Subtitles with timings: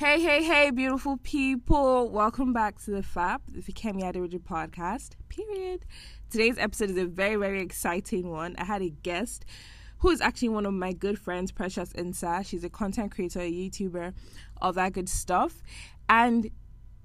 [0.00, 2.08] Hey, hey, hey, beautiful people.
[2.08, 5.84] Welcome back to the FAP, the Fikemi Aderoju podcast, period.
[6.30, 8.56] Today's episode is a very, very exciting one.
[8.56, 9.44] I had a guest
[9.98, 12.46] who is actually one of my good friends, Precious Nsa.
[12.46, 14.14] She's a content creator, a YouTuber,
[14.62, 15.62] all that good stuff.
[16.08, 16.50] And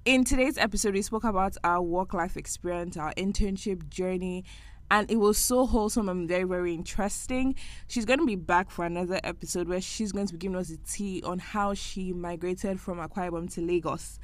[0.06, 4.46] in today's episode, we spoke about our work life experience, our internship journey,
[4.92, 7.56] and it was so wholesome and very very interesting.
[7.88, 10.70] She's going to be back for another episode where she's going to be giving us
[10.70, 14.20] a tea on how she migrated from Akwa Ibom to Lagos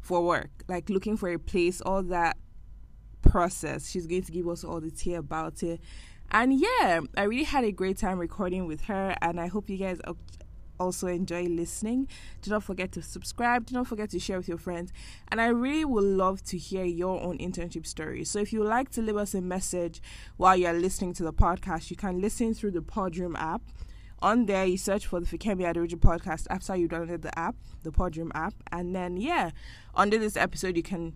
[0.00, 2.36] for work like looking for a place all that
[3.22, 3.90] process.
[3.90, 5.80] She's going to give us all the tea about it.
[6.30, 9.76] And yeah i really had a great time recording with her and i hope you
[9.76, 10.00] guys
[10.78, 12.08] also enjoy listening.
[12.42, 13.66] Do not forget to subscribe.
[13.66, 14.92] Do not forget to share with your friends.
[15.28, 18.24] And I really would love to hear your own internship story.
[18.24, 20.02] So if you like to leave us a message
[20.36, 23.62] while you're listening to the podcast, you can listen through the Podroom app.
[24.20, 27.92] On there, you search for the Fikemi Aderoju podcast after you download the app, the
[27.92, 28.54] Podroom app.
[28.72, 29.50] And then, yeah,
[29.94, 31.14] under this episode, you can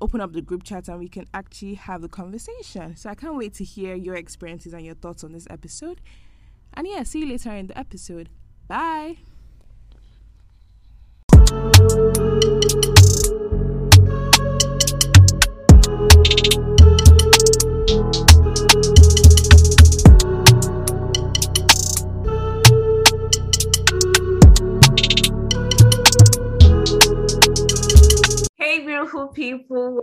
[0.00, 2.96] open up the group chat and we can actually have the conversation.
[2.96, 6.00] So I can't wait to hear your experiences and your thoughts on this episode.
[6.74, 8.28] And yeah, see you later in the episode.
[8.68, 9.16] Bye.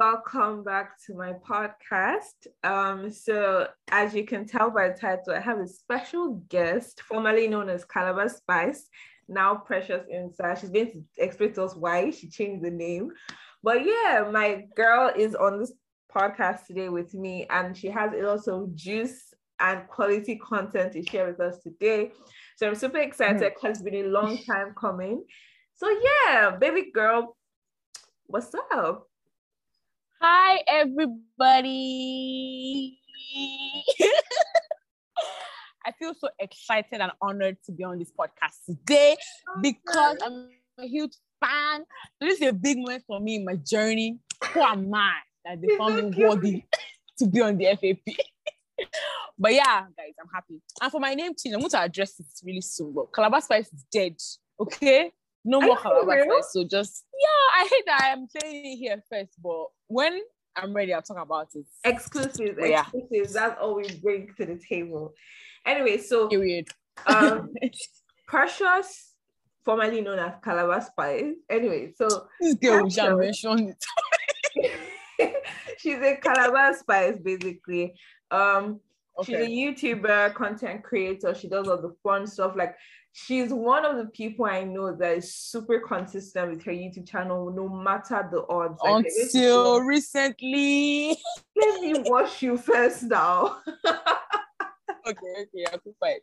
[0.01, 2.47] Welcome back to my podcast.
[2.63, 7.47] Um, so, as you can tell by the title, I have a special guest, formerly
[7.47, 8.89] known as Calabar Spice,
[9.27, 10.59] now Precious Nsa.
[10.59, 13.11] She's going to explain to us why she changed the name.
[13.61, 15.71] But yeah, my girl is on this
[16.11, 21.05] podcast today with me, and she has a lot of juice and quality content to
[21.05, 22.11] share with us today.
[22.55, 23.69] So, I'm super excited because mm.
[23.69, 25.23] it's been a long time coming.
[25.75, 27.37] So, yeah, baby girl,
[28.31, 29.10] What's up?
[30.23, 32.19] Hi, everybody.
[35.83, 39.17] I feel so excited and honored to be on this podcast today
[39.63, 41.85] because I'm a huge fan.
[42.21, 44.19] So This is a big moment for me in my journey.
[44.53, 46.65] Who am I that they found me worthy
[47.17, 48.15] to be on the FAP?
[49.39, 50.61] but yeah, guys, I'm happy.
[50.79, 52.93] And for my name change, I'm going to address it really soon.
[52.93, 54.17] But Calabar Spice is dead.
[54.59, 55.13] Okay
[55.43, 59.65] no more Calabar So just yeah, I hate that I'm saying it here first, but
[59.87, 60.21] when
[60.55, 61.65] I'm ready, I'll talk about it.
[61.83, 62.85] Exclusive, yeah.
[62.93, 63.33] exclusive.
[63.33, 65.13] That's all we bring to the table.
[65.65, 66.67] Anyway, so period.
[67.05, 67.53] Um,
[68.27, 69.13] Precious,
[69.65, 71.33] formerly known as Calabar Spice.
[71.49, 73.75] Anyway, so this girl shall mention
[74.55, 75.35] it.
[75.77, 77.93] she's a Calabar Spice, basically.
[78.29, 78.79] Um,
[79.19, 79.33] okay.
[79.33, 81.35] she's a YouTuber, content creator.
[81.35, 82.75] She does all the fun stuff like
[83.13, 87.51] she's one of the people I know that is super consistent with her YouTube channel,
[87.51, 88.79] no matter the odds.
[88.83, 91.17] Like, Until recently.
[91.55, 93.57] Let me watch you first now.
[93.87, 96.21] okay, okay, I'll fight.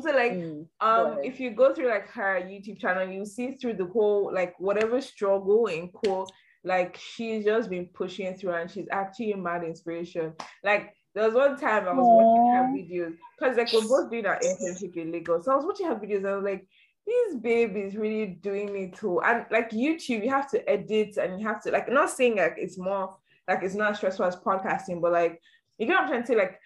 [0.00, 3.74] So like mm, um if you go through like her YouTube channel, you see through
[3.74, 6.26] the whole like whatever struggle and core,
[6.64, 10.34] like she's just been pushing through and she's actually a mad inspiration.
[10.62, 12.16] Like there was one time I was Aww.
[12.16, 15.44] watching her videos because like we're both doing our internship in Lagos.
[15.44, 16.66] So I was watching her videos and I was like,
[17.06, 19.20] this baby is really doing it too.
[19.20, 22.56] And like YouTube, you have to edit and you have to like not saying like
[22.56, 23.16] it's more
[23.46, 25.40] like it's not as stressful as podcasting, but like
[25.78, 26.58] you get what I'm trying to say, like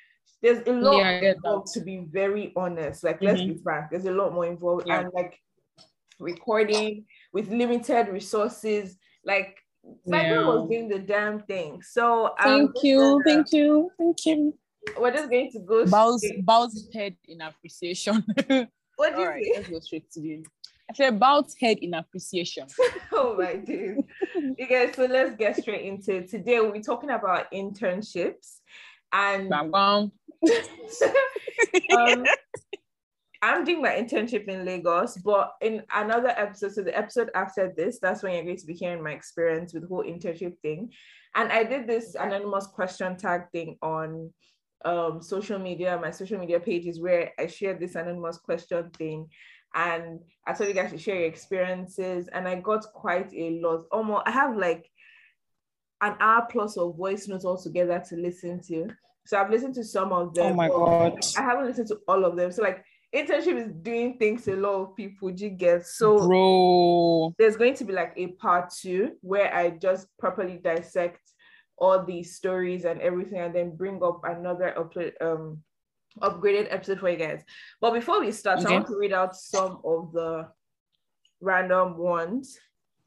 [0.43, 3.05] there's a lot yeah, involved to be very honest.
[3.05, 3.55] Like, let's mm-hmm.
[3.55, 4.87] be frank, there's a lot more involved.
[4.87, 5.01] Yeah.
[5.01, 5.39] And like
[6.21, 9.59] recording with limited resources, like
[10.07, 11.83] Cyber was doing the damn thing.
[11.83, 14.55] So thank you, thank you, thank you.
[14.99, 15.87] We're just going to go.
[15.87, 18.25] Bows, bows head in appreciation.
[18.97, 20.45] what do you right, Let's go straight to you.
[20.91, 22.67] I said bows head in appreciation.
[23.13, 23.99] oh my days.
[24.61, 26.31] okay, so let's get straight into it.
[26.31, 28.61] Today we'll be talking about internships
[29.13, 30.13] and um,
[33.41, 38.01] I'm doing my internship in Lagos, but in another episode, so the episode after this,
[38.01, 40.91] that's when you're going to be hearing my experience with the whole internship thing.
[41.37, 44.33] And I did this anonymous question tag thing on
[44.85, 49.29] um, social media, my social media pages, where I shared this anonymous question thing.
[49.75, 53.85] And I told you guys to share your experiences, and I got quite a lot.
[53.93, 54.91] Almost, I have like
[56.01, 58.89] an hour plus of voice notes all together to listen to.
[59.27, 60.53] So I've listened to some of them.
[60.53, 61.19] Oh my god!
[61.37, 62.51] I haven't listened to all of them.
[62.51, 62.83] So like
[63.15, 67.35] internship is doing things a lot of people do get so Bro.
[67.39, 71.21] there's going to be like a part two where i just properly dissect
[71.79, 75.59] all these stories and everything and then bring up another upload um
[76.21, 77.43] upgraded episode for you guys
[77.81, 78.69] but before we start okay.
[78.69, 80.47] i want to read out some of the
[81.41, 82.59] random ones.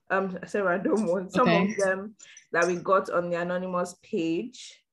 [0.09, 1.33] Um, I say random ones.
[1.33, 1.71] Some Okay.
[1.71, 2.15] of them
[2.51, 4.83] that we got on the anonymous page.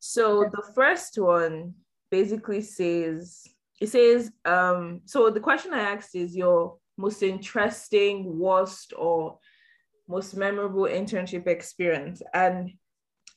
[0.00, 1.74] So the first one
[2.10, 3.46] basically says
[3.80, 9.38] it says um so the question I asked is your most interesting, worst, or
[10.08, 12.20] most memorable internship experience.
[12.34, 12.72] And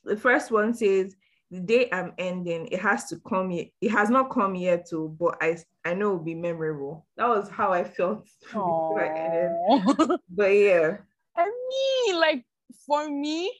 [0.04, 1.14] the first one says
[1.50, 3.52] the day I'm ending, it has to come.
[3.52, 7.06] It has not come yet too, but I I know it'll be memorable.
[7.16, 8.26] That was how I felt.
[8.42, 10.18] before I ended.
[10.28, 10.96] But yeah.
[11.36, 12.44] I mean, like
[12.86, 13.52] for me,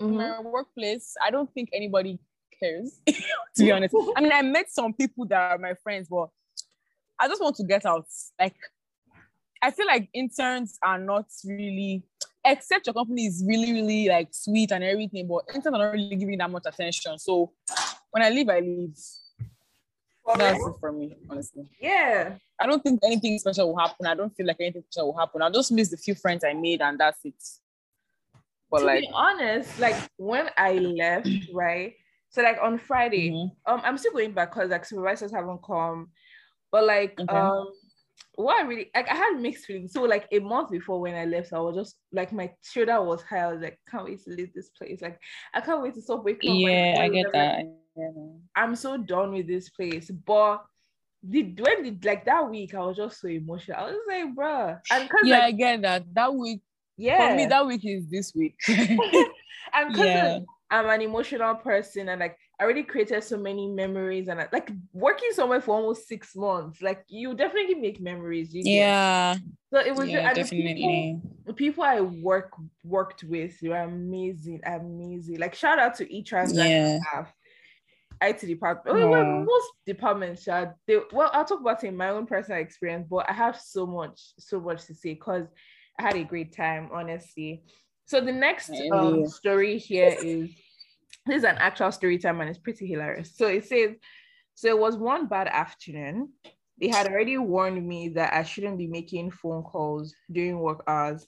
[0.00, 0.16] Mhm.
[0.16, 2.18] my workplace, I don't think anybody
[2.58, 3.94] cares, to be honest.
[4.16, 6.28] I mean, I met some people that are my friends, but
[7.18, 8.06] I just want to get out.
[8.38, 8.56] Like,
[9.62, 12.04] I feel like interns are not really,
[12.44, 16.16] except your company is really, really like sweet and everything, but interns are not really
[16.16, 17.18] giving that much attention.
[17.18, 17.52] So
[18.10, 18.96] when I leave, I leave.
[20.36, 21.68] That's it for me, honestly.
[21.80, 22.34] Yeah.
[22.60, 24.06] I don't think anything special will happen.
[24.06, 25.42] I don't feel like anything special will happen.
[25.42, 27.34] I'll just miss the few friends I made, and that's it.
[28.70, 31.94] But to like, be honest, like when I left, right?
[32.34, 33.52] So like on Friday, mhm.
[33.66, 36.08] um, I'm still going back because like supervisors haven't come.
[36.72, 37.32] But like Okay.
[37.32, 37.70] um
[38.34, 39.92] what I really like I had mixed feelings.
[39.92, 43.22] So like a month before when I left, I was just like my shoulder was
[43.22, 43.44] high.
[43.44, 45.00] I was like, can't wait to leave this place.
[45.00, 45.20] Like
[45.54, 46.70] I can't wait to stop waking up.
[46.72, 47.64] yeah, I get that.
[47.96, 48.10] Yeah.
[48.56, 50.10] I'm so done with this place.
[50.10, 50.64] But
[51.22, 53.78] the when the like that week, I was just so emotional.
[53.78, 54.80] I was like, bruh.
[54.90, 56.12] And cause yeah, I get that.
[56.12, 56.62] That week
[56.96, 57.28] yeah.
[57.28, 58.56] for me, that week is this week.
[58.68, 60.38] and because yeah,
[60.74, 65.28] I'm an emotional person and like I already created so many memories and like working
[65.32, 68.50] somewhere for almost six months, like you definitely make memories.
[68.52, 69.36] Yeah,
[69.72, 70.74] So it was yeah, and the definitely.
[70.74, 75.38] People, the people I work worked with you were amazing, amazing.
[75.38, 76.98] Like shout out to each trans Yeah.
[76.98, 77.32] staff.
[78.20, 78.96] IT department.
[78.98, 82.60] Oh, well, most departments, yeah, they well, I'll talk about it in my own personal
[82.60, 85.46] experience, but I have so much, so much to say because
[85.98, 87.62] I had a great time, honestly.
[88.06, 90.50] So the next um, story here is
[91.26, 93.32] this is an actual story time and it's pretty hilarious.
[93.36, 93.96] So it says,
[94.54, 96.30] so it was one bad afternoon.
[96.80, 101.26] They had already warned me that I shouldn't be making phone calls during work hours.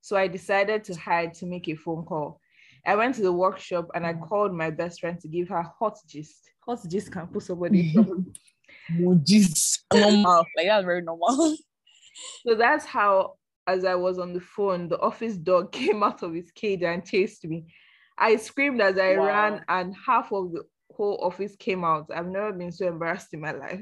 [0.00, 2.40] So I decided to hide to make a phone call.
[2.86, 5.98] I went to the workshop and I called my best friend to give her hot
[6.06, 6.50] gist.
[6.66, 8.24] Hot gist can put somebody in trouble.
[8.90, 9.80] Emojis.
[9.92, 10.26] normal.
[10.26, 11.56] Oh, like that's very normal.
[12.46, 13.34] So that's how,
[13.66, 17.04] as I was on the phone, the office dog came out of his cage and
[17.04, 17.66] chased me.
[18.20, 19.24] I screamed as I Wow.
[19.26, 20.62] ran, and half of the
[20.94, 22.10] whole office came out.
[22.14, 23.80] I've never been so embarrassed in my life.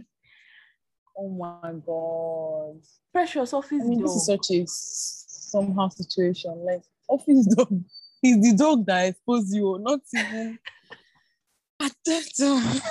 [1.17, 2.81] Oh my god.
[3.13, 4.07] Precious office I mean, dog.
[4.07, 6.65] this is such a s- somehow situation.
[6.65, 7.73] Like office dog
[8.23, 10.59] is the dog that exposed you, not even.
[11.81, 11.91] i
[12.39, 12.83] don't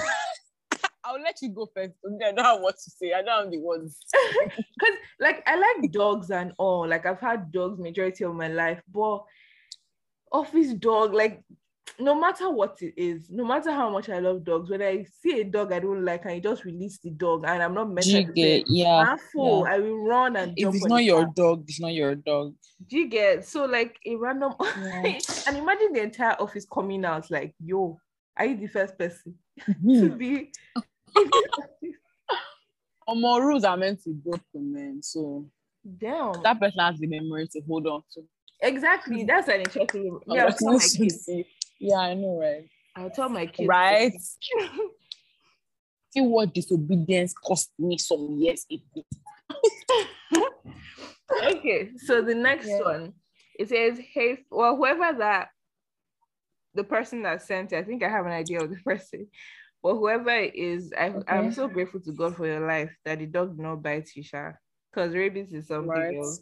[1.03, 1.93] i will let you go first.
[2.05, 3.13] I don't have what to say.
[3.13, 3.97] I don't have the words.
[4.79, 6.87] Because like I like dogs and all.
[6.87, 9.23] Like I've had dogs majority of my life, but
[10.31, 11.43] office dog, like
[11.99, 15.41] no matter what it is, no matter how much I love dogs, when I see
[15.41, 18.07] a dog I don't like and you just release the dog and I'm not meant
[18.07, 18.97] to Jigga, yeah.
[18.99, 19.17] I'm
[19.65, 21.33] I will run and If it's not your car.
[21.35, 22.55] dog, it's not your dog.
[22.87, 25.19] Do you get so like a random Yeah.
[25.47, 27.99] and imagine the entire office coming out like, yo,
[28.35, 29.35] are you the first person
[29.65, 30.17] to Hmm.
[30.17, 30.51] be
[33.09, 35.01] More rules are meant to be broken, man.
[35.01, 35.49] So
[35.97, 38.21] damn, that person has the memory to hold on to.
[38.61, 39.17] Exactly.
[39.17, 39.27] Mm-hmm.
[39.27, 40.07] That's an interesting.
[40.07, 41.29] I'm oh, Yeah, I'll tell my kids.
[41.79, 42.69] Yeah, I know, right?
[42.95, 43.67] I'll tell my kids.
[43.69, 44.13] Right?
[46.11, 49.03] See what disobedience cost me some years ago.
[51.43, 52.79] okay, so the next Yeah.
[52.79, 53.13] one
[53.59, 55.49] it says, "Hey, well, whoever that
[56.73, 59.27] the person that sent it, I think I have an idea of the person,
[59.83, 63.25] but whoever it is, I, I'm so grateful to God for your life that the
[63.25, 64.51] dog did not bite you, Sha,
[64.91, 66.15] because rabies is something Right.
[66.15, 66.39] else.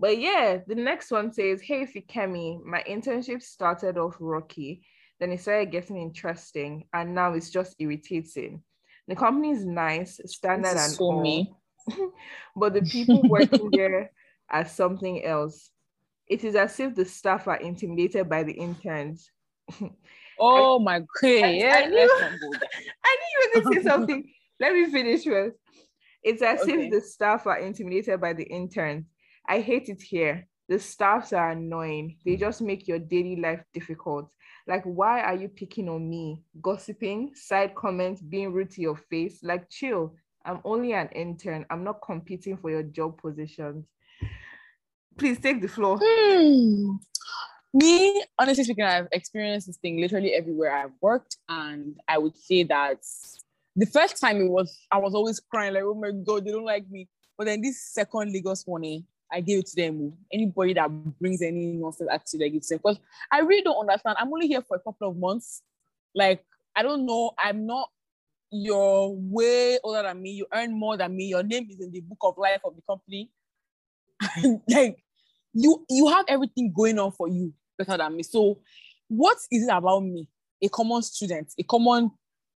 [0.00, 4.82] But yeah, the next one says, Hey Fikemi, my internship started off rocky,
[5.20, 8.62] then it started getting interesting, and now it's just irritating.
[9.08, 11.52] The company is nice, standard and so all, me.
[12.56, 14.10] but the people working there
[14.48, 15.70] are something else.
[16.26, 19.30] It is as if the staff are intimidated by the interns.
[20.42, 21.06] Oh my god.
[21.22, 22.70] Yeah, I knew- let's not go there.
[23.04, 24.32] I knew you were going to say something.
[24.58, 25.56] Let me finish first.
[26.22, 26.86] It's as Okay.
[26.86, 29.04] if the staff are intimidated by the interns.
[29.48, 30.46] I hate it here.
[30.68, 32.18] The staffs are annoying.
[32.24, 34.32] They just make your daily life difficult.
[34.68, 36.42] Like, why are you picking on me?
[36.62, 39.40] Gossiping, side comments, being rude to your face.
[39.42, 40.14] Like, chill.
[40.44, 41.66] I'm only an intern.
[41.70, 43.84] I'm not competing for your job positions.
[45.18, 45.98] Please take the floor.
[46.02, 46.96] Hmm.
[47.72, 52.64] Me, honestly speaking, I've experienced this thing literally everywhere I've worked, and I would say
[52.64, 52.98] that
[53.76, 56.64] the first time it was, I was always crying like, "Oh my god, they don't
[56.64, 59.00] like me." But then this second Lagos eh,
[59.32, 60.00] I gave it to them.
[60.02, 60.88] Oh, anybody that
[61.20, 62.80] brings any nonsense attitude, I give it to them.
[62.84, 64.16] Because I really don't understand.
[64.18, 65.62] I'm only here for a couple of months.
[66.14, 66.44] Like,
[66.74, 67.32] I don't know.
[67.38, 67.88] I'm not
[68.50, 70.32] you're way older than me.
[70.32, 71.26] You earn more than me.
[71.26, 73.30] Your name is in the book of life of the company.
[74.68, 74.98] like
[75.54, 78.22] you, you have everything going on for you better than me.
[78.22, 78.58] So,
[79.08, 80.28] what is it about me,
[80.62, 82.10] a common student, a common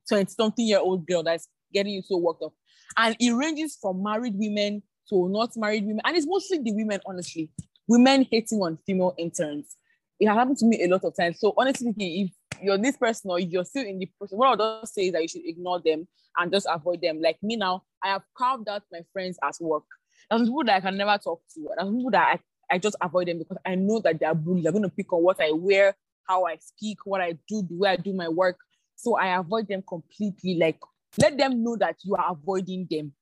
[0.08, 2.54] 20 something year old girl that's getting you so worked up?
[2.98, 7.00] And it ranges from married women to not married women, and it's mostly the women,
[7.06, 7.52] honestly.
[7.88, 9.76] Women hating on female interns.
[10.20, 11.40] It has happened to me a lot of times.
[11.40, 12.32] So honestly if
[12.62, 15.22] you're this person or you're still in the process, what I would say is that
[15.22, 16.08] you should ignore them
[16.38, 17.22] and just avoid them.
[17.22, 19.84] Like me now, I have carved out my friends at work.
[20.30, 21.70] There's people that I can never talk to.
[21.78, 24.64] There's people that I, I just avoid them because I know that they're bullies.
[24.64, 25.96] They're going to pick on what I wear,
[26.26, 28.58] how I speak, what I do, the way I do my work.
[28.96, 30.56] So I avoid them completely.
[30.56, 30.80] Like
[31.18, 33.14] let them know that you are avoiding them.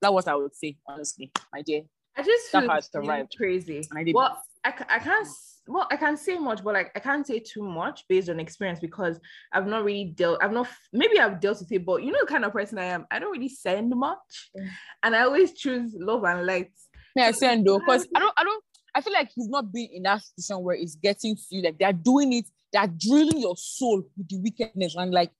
[0.00, 1.82] That's what I would say, honestly, my dear.
[2.16, 3.34] I just That feel survived.
[3.36, 3.78] crazy.
[3.90, 5.28] And I did Well, I, I can't.
[5.66, 8.80] Well, I can't say much, but like I can't say too much based on experience
[8.80, 9.18] because
[9.52, 10.38] I've not really dealt.
[10.42, 10.68] I've not.
[10.92, 13.06] Maybe I've dealt with it, but you know the kind of person I am.
[13.10, 14.68] I don't really send much, Mm.
[15.02, 16.70] and I always choose love and light.
[17.16, 19.88] May I send though, because I don't, I don't, I feel like you've not been
[19.92, 23.56] in that situation where it's getting to you, like they're doing it, they're drilling your
[23.56, 25.30] soul with the wickedness, and like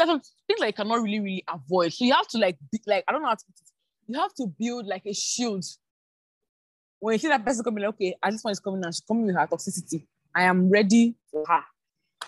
[0.00, 1.92] that's some things like you cannot really, really avoid.
[1.92, 4.12] So you have to like, be, like I don't know how to put it.
[4.12, 5.64] You have to build like a shield.
[6.98, 9.00] When you see that person coming, like, okay, at this one is coming now, she's
[9.00, 10.06] coming with her toxicity.
[10.34, 11.62] I am ready for her.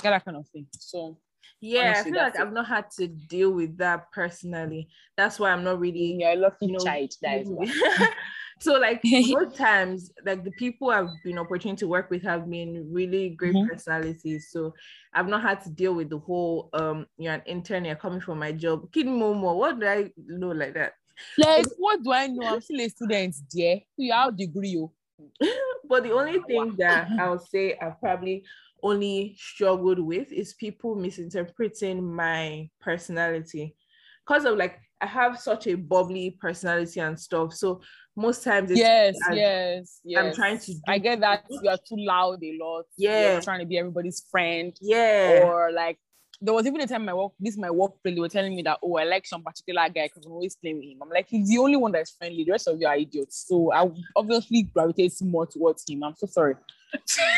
[0.01, 0.67] Get that kind of thing.
[0.79, 1.19] So
[1.61, 2.41] Yeah, Honestly, I feel like it.
[2.41, 4.89] I've not had to deal with that personally.
[5.17, 7.13] That's why I'm not really you're a lucky you know, child.
[7.23, 7.67] That is why.
[8.63, 12.89] so like most times like the people i've been opportunity to work with have been
[12.93, 13.69] really great Mhm.
[13.69, 14.73] personalities so
[15.15, 18.35] i've not had to deal with the whole um you're an intern you're coming for
[18.35, 20.93] my job kid momo what do i know like that
[21.37, 22.45] Like, what do I know?
[22.47, 23.81] I'm still a student, dear.
[23.97, 24.93] You have degree, oh.
[25.89, 28.45] but the only thing that i'll say i've probably
[28.83, 33.77] only struggled with is people misinterpreting my personality
[34.27, 37.81] because of like i have such a bubbly personality and stuff so
[38.17, 40.25] most times it's yes, yes, yes.
[40.25, 42.85] I'm trying to I get that you are too loud a lot.
[42.97, 43.33] Yeah.
[43.33, 44.77] You're trying to be everybody's friend.
[44.81, 45.99] yeah Or like,
[46.41, 48.79] there was even a time my work, this my workplace, they were telling me that,
[48.83, 50.99] oh, I like some particular guy because I'm always playing with him.
[51.01, 52.45] I'm like, he's the only one that's friendly.
[52.45, 53.47] The rest of you are idiots.
[53.49, 56.03] So I obviously gravitate more towards him.
[56.03, 56.57] I'm so sorry.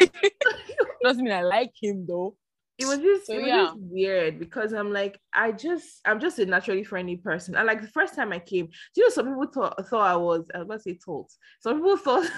[1.03, 2.35] Doesn't mean I like him though.
[2.79, 3.65] It was just, So, it was yeah.
[3.67, 7.55] just weird because I'm like, I just, I'm just a naturally friendly person.
[7.55, 10.47] And like the first time I came, you know, some people thought, thought I was,
[10.55, 11.29] I was to say thought,
[11.61, 12.29] some people thought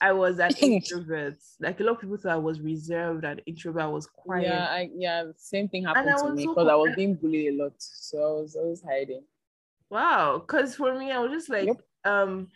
[0.00, 1.38] I was an introvert.
[1.60, 4.44] Like a lot of people thought I was reserved and introvert, I was quiet.
[4.44, 7.54] Yeah, I, yeah, same thing happened to was me so because I was being bullied
[7.54, 7.72] a lot.
[7.78, 9.24] So I was always hiding.
[9.90, 10.40] Wow.
[10.46, 11.80] Cause for me, I was just like, Yep.
[12.04, 12.48] um,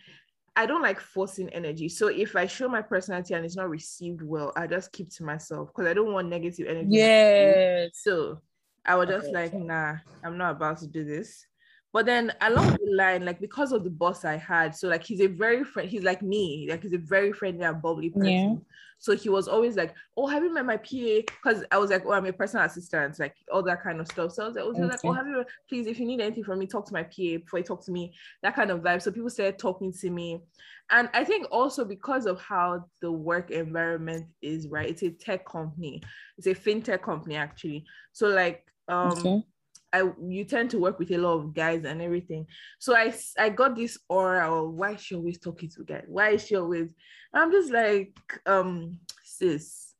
[0.56, 1.88] I don't like forcing energy.
[1.88, 5.24] So if I show my personality and it's not received well, I just keep to
[5.24, 6.96] myself because I don't want negative energy.
[6.96, 7.86] Yeah.
[7.92, 8.40] So
[8.84, 9.34] I was just Okay.
[9.34, 11.46] like, nah, I'm not about to do this.
[11.92, 15.20] But then along the line, like because of the boss I had, so like he's
[15.20, 18.32] a very friend, he's like me, like he's a very friendly and bubbly person.
[18.32, 18.56] Yeah.
[19.00, 21.22] So he was always like, Oh, have you met my PA?
[21.26, 24.32] Because I was like, Oh, I'm a personal assistant, like all that kind of stuff.
[24.32, 26.44] So I was like, oh, he like, Oh, have you please, if you need anything
[26.44, 29.02] from me, talk to my PA before you talk to me, that kind of vibe.
[29.02, 30.42] So people started talking to me.
[30.90, 34.88] And I think also because of how the work environment is, right?
[34.88, 36.02] It's a tech company,
[36.38, 37.84] it's a fintech company actually.
[38.12, 39.44] So like um Okay.
[39.92, 42.46] I you tend to work with a lot of guys and everything.
[42.78, 46.04] So I I got this aura of why is she always talking to guys?
[46.08, 46.88] Why is she always?
[47.34, 48.14] I'm just like
[48.46, 49.94] um sis,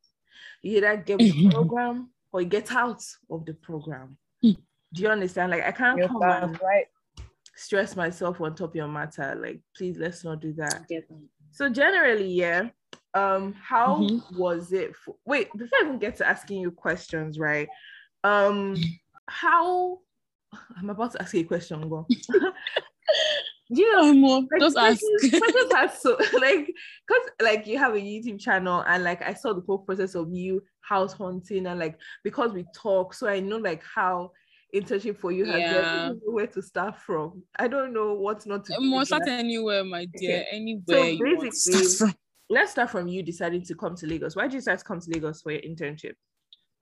[0.63, 4.17] you either get with the program or you get out of the program.
[4.43, 4.57] Do
[5.03, 5.51] you understand?
[5.51, 6.87] Like I can't Yes, come and right.
[7.57, 9.37] stress myself on top of your matter.
[9.41, 10.87] Like please let's not do that.
[11.53, 12.69] So generally, yeah.
[13.13, 14.39] Um, how Mhm.
[14.39, 14.95] was it?
[14.95, 17.69] For, wait, before I even get to asking you questions, right?
[18.23, 18.77] Um,
[19.31, 19.99] how?
[20.77, 21.89] I'm about to ask you a question.
[21.89, 22.07] Go.
[23.69, 25.01] you know, uh, like, just ask.
[25.01, 26.73] questions- questions are so like,
[27.09, 30.33] cause like you have a YouTube channel, and like I saw the whole process of
[30.33, 34.33] you house hunting, and like because we talk, so I know like how
[34.75, 35.61] internship for you has.
[35.61, 36.13] Yeah.
[36.27, 37.43] where to start from.
[37.59, 38.75] I don't know what not to.
[38.75, 39.39] Um, start that.
[39.39, 40.41] anywhere, my dear.
[40.41, 40.47] Okay.
[40.53, 42.19] Anywhere to basically- start from.
[42.51, 44.35] let's start from you deciding to come to Lagos.
[44.35, 46.15] Why did you decide to come to Lagos for your internship?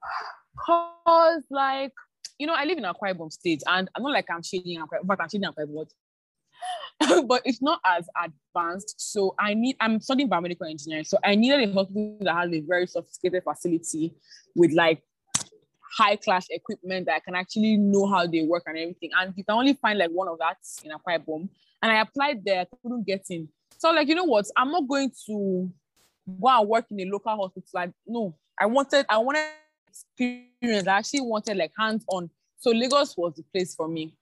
[0.66, 1.92] Cause like
[2.38, 4.98] you know, I live in Akwa Ibom State, and I'm not like I'm shading Akwa,
[5.04, 5.88] but I'm shading Akwa Ibom.
[7.28, 8.94] but it's not as advanced.
[8.98, 9.76] So I need.
[9.80, 14.14] I'm studying biomedical engineering, so I needed a hospital that has a very sophisticated facility
[14.54, 15.02] with like
[15.96, 19.10] high class equipment that I can actually know how they work and everything.
[19.18, 21.48] And you can only find like one of that in Akwa Ibom.
[21.82, 22.60] and I applied there.
[22.60, 23.48] I couldn't get in.
[23.78, 24.46] So like, you know what?
[24.56, 25.70] I'm not going to
[26.40, 27.68] go and work in a local hospital.
[27.72, 29.44] Like, no, I wanted, I wanted
[30.12, 30.86] experience.
[30.86, 32.30] I actually wanted like hands-on.
[32.58, 34.14] So Lagos was the place for me.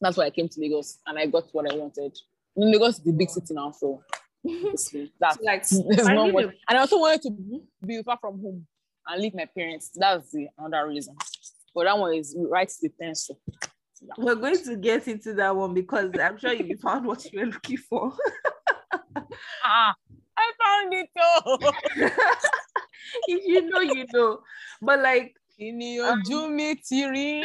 [0.00, 2.16] That's why I came to Lagos and I got what I wanted.
[2.56, 4.02] Lagos is the big city now, so
[4.44, 6.42] that's like there's no more.
[6.68, 8.66] And I also wanted to be far from home
[9.08, 9.90] and leave my parents.
[9.94, 11.16] That's the another reason.
[11.74, 13.40] But that one is right to the pencil.
[14.18, 17.46] We're going to get into that one because I'm sure you found what you were
[17.46, 18.12] looking for.
[19.64, 19.94] ah,
[20.36, 22.10] I found it too.
[23.28, 24.40] if you know, you know.
[24.80, 27.44] But like in your um, Tiri.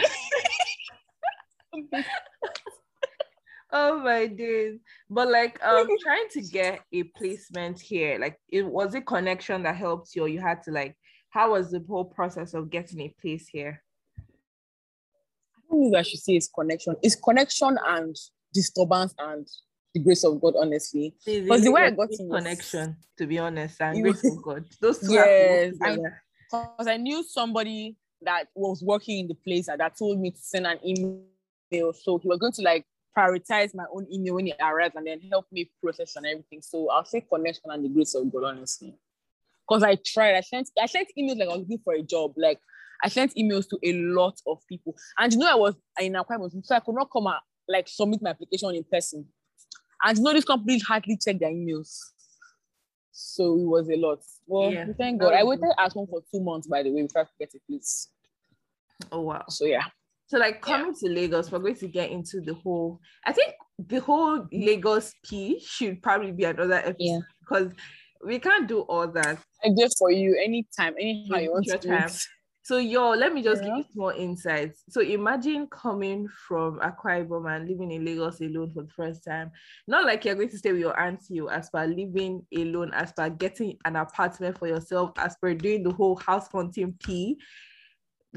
[3.71, 8.95] oh my days but like um trying to get a placement here like it was
[8.95, 10.97] a connection that helped you or you had to like
[11.29, 13.83] how was the whole process of getting a place here
[14.17, 18.15] i don't know if i should say it's connection it's connection and
[18.53, 19.47] disturbance and
[19.93, 23.39] the grace of god honestly because the way i got in connection was, to be
[23.39, 28.83] honest and grace of god those two yes because I, I knew somebody that was
[28.83, 32.53] working in the place that told me to send an email so he was going
[32.53, 32.85] to like
[33.19, 36.61] prioritize my own email when it arrives and then help me process and everything.
[36.61, 38.95] So I'll say connection and the grace of God, honestly.
[39.67, 42.33] Because I tried, I sent I sent emails like I was looking for a job.
[42.37, 42.59] Like
[43.03, 44.95] I sent emails to a lot of people.
[45.17, 48.21] And you know, I was in appointment, so I could not come out like submit
[48.21, 49.25] my application in person.
[50.03, 51.97] And you know, these companies hardly check their emails.
[53.11, 54.19] So it was a lot.
[54.47, 54.85] Well, yeah.
[54.97, 55.33] thank God.
[55.33, 57.59] I waited at home for two months, by the way, before I could get a
[57.69, 58.09] place.
[59.11, 59.43] Oh wow.
[59.49, 59.85] So yeah.
[60.27, 61.09] So like coming yeah.
[61.09, 62.99] to Lagos, we're going to get into the whole.
[63.25, 67.19] I think the whole Lagos P should probably be another episode yeah.
[67.39, 67.71] because
[68.23, 69.39] we can't do all that.
[69.63, 72.09] I do for you anytime, anyhow you want to.
[72.69, 73.69] So yo, let me just yeah.
[73.69, 74.83] give you some more insights.
[74.89, 79.49] So imagine coming from Akwa Ibom and living in Lagos alone for the first time.
[79.87, 83.27] Not like you're going to stay with your auntie as per living alone, as per
[83.31, 87.39] getting an apartment for yourself, as per doing the whole house hunting P.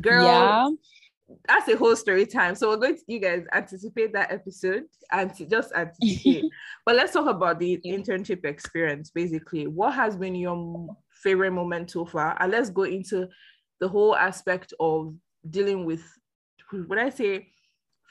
[0.01, 0.69] Girl, yeah
[1.47, 2.55] that's a whole story time.
[2.55, 6.45] So we're going to you guys anticipate that episode and just anticipate.
[6.87, 9.11] but let's talk about the internship experience.
[9.11, 10.89] Basically, what has been your
[11.23, 12.37] favorite moment so far?
[12.41, 13.29] And let's go into
[13.83, 15.13] the whole aspect of
[15.51, 16.05] dealing with
[16.87, 17.49] when I say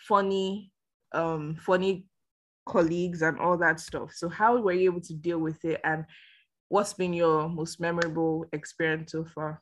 [0.05, 0.69] funny,
[1.13, 2.05] um, funny
[2.65, 4.11] colleagues and all that stuff.
[4.13, 6.03] So how were you able to deal with it and
[6.67, 9.61] what's been your most memorable experience so far?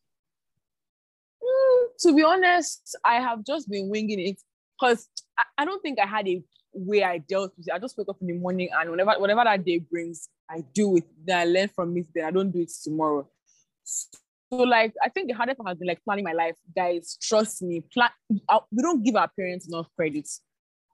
[2.00, 4.42] to be honest, I have just been winging it
[4.80, 6.42] because I, I, don't think I had a
[6.74, 7.74] way I dealt with it.
[7.74, 10.98] I just wake up in the morning and whenever whatever that day brings, I do
[10.98, 11.04] it.
[11.24, 12.08] Then I learn from it.
[12.16, 13.30] Then I don't do it tomorrow.
[14.52, 16.56] So like I think the hardest part has been like planning my life.
[16.76, 17.84] Guys, trust me.
[17.94, 18.10] Plan.
[18.48, 20.28] Uh, we don't give our parents enough credit.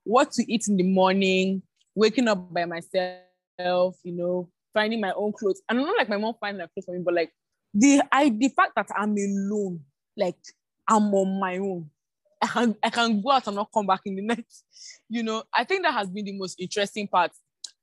[0.04, 1.62] What to eat in the morning,
[1.96, 5.62] waking up by myself, you know, finding my own clothes.
[5.70, 7.32] And not like my mom finding my clothes for me, but like
[7.74, 9.80] the I the fact that I'm alone,
[10.18, 10.38] like
[10.88, 11.90] I'm on my own.
[12.42, 14.66] I can I can go out and not come back in the next.
[15.10, 17.32] You know, I think that has been the most interesting part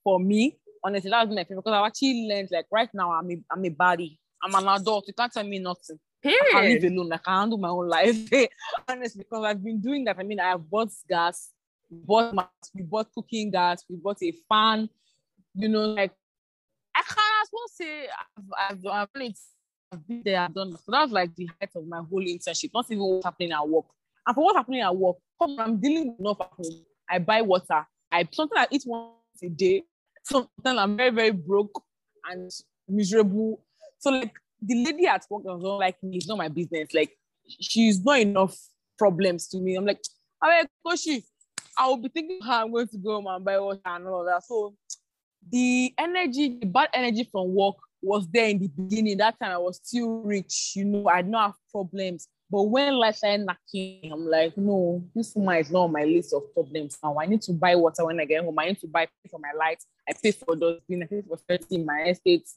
[0.04, 0.58] for me.
[0.84, 3.64] Honestly, that's been my favorite because I've actually learned like right now I'm a I'm
[3.64, 4.18] a body.
[4.42, 5.06] I'm an adult.
[5.06, 5.98] You can't tell me nothing.
[6.22, 6.40] Period.
[6.54, 7.12] I can live alone.
[7.12, 8.16] I can handle my own life.
[8.88, 10.18] Honestly, because I've been doing that.
[10.18, 11.50] I mean, I have bought gas,
[11.90, 14.88] bought my, we bought cooking gas, we bought a fan.
[15.54, 16.12] You know, like
[16.94, 18.08] I can't as well say
[18.68, 19.34] I've, I've, I've
[19.92, 20.72] I've been there, I've done.
[20.72, 23.84] So that's like the height of my whole internship, not even what's happening at work.
[24.26, 26.84] And for what's happening at work, come I'm dealing with enough at home.
[27.10, 27.86] I buy water.
[28.10, 29.82] I something I eat once a day.
[30.24, 31.82] Sometimes I'm very, very broke
[32.30, 32.50] and
[32.88, 33.60] miserable.
[34.02, 36.88] So like the lady at work was not like me, it's not my business.
[36.92, 38.56] Like she's not enough
[38.98, 39.76] problems to me.
[39.76, 40.00] I'm like,
[40.42, 41.22] ah, all right, Koshi,
[41.78, 44.24] I will be thinking how I'm going to go home and buy water and all
[44.24, 44.42] that.
[44.42, 44.74] So
[45.50, 49.18] the energy, the bad energy from work was there in the beginning.
[49.18, 52.26] That time I was still rich, you know, I did not have problems.
[52.50, 56.34] But when life started knocking, I'm like, no, this woman is not on my list
[56.34, 57.16] of problems now.
[57.20, 58.58] I need to buy water when I get home.
[58.58, 59.86] I need to buy pay for my lights.
[60.08, 62.48] I pay for those I pay for 30 in my estate.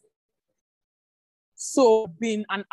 [1.56, 2.66] So being an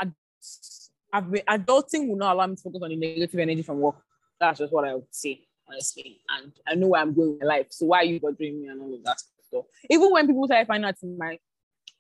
[1.12, 3.96] I've been adulting will not allow me to focus on the negative energy from work.
[4.40, 6.20] That's just what I would say, honestly.
[6.28, 7.66] And I know where I'm going in life.
[7.70, 9.64] So why are you bothering me and all of that stuff?
[9.90, 11.38] Even when people start finding out in my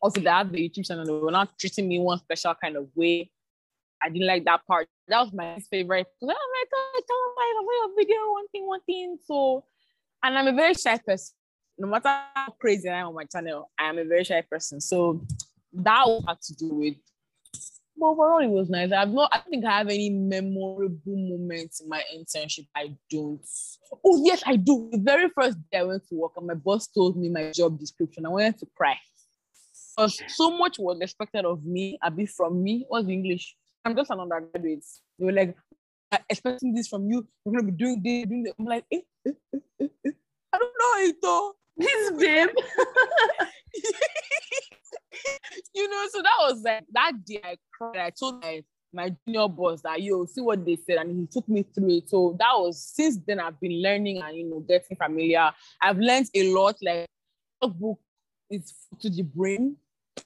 [0.00, 2.88] also they have the YouTube channel, they were not treating me one special kind of
[2.94, 3.30] way.
[4.02, 4.88] I didn't like that part.
[5.06, 6.08] That was my favorite.
[6.20, 6.36] I'm like,
[6.74, 9.16] oh, tell my video, one thing, one thing.
[9.24, 9.64] So,
[10.22, 11.34] and I'm a very shy person.
[11.78, 14.80] No matter how crazy I am on my channel, I am a very shy person.
[14.80, 15.24] So
[15.72, 16.94] that had to do with
[17.96, 18.92] But overall, it was nice.
[18.92, 19.30] I've not.
[19.32, 22.66] I don't think I have any memorable moments in my internship.
[22.74, 23.40] I don't.
[24.04, 24.88] Oh yes, I do.
[24.92, 27.78] The very first day I went to work, and my boss told me my job
[27.78, 28.26] description.
[28.26, 28.96] I wanted to cry.
[29.96, 32.86] Because so much was expected of me, a bit from me.
[32.88, 33.54] What's the English?
[33.84, 34.84] I'm just an undergraduate.
[35.18, 35.54] They were like,
[36.28, 37.26] expecting this from you.
[37.44, 38.54] You're gonna be doing this, doing this.
[38.58, 40.10] I'm like, eh, eh, eh, eh, eh.
[40.52, 41.52] I don't know it though.
[41.76, 42.48] This babe.
[45.74, 47.96] you know, so that was like that day I cried.
[47.98, 51.48] I told my my junior boss that yo, see what they said, and he took
[51.48, 52.08] me through it.
[52.10, 55.50] So that was since then I've been learning and you know getting familiar.
[55.80, 56.76] I've learned a lot.
[56.82, 57.06] Like
[57.60, 58.00] book
[58.50, 59.76] is to the brain.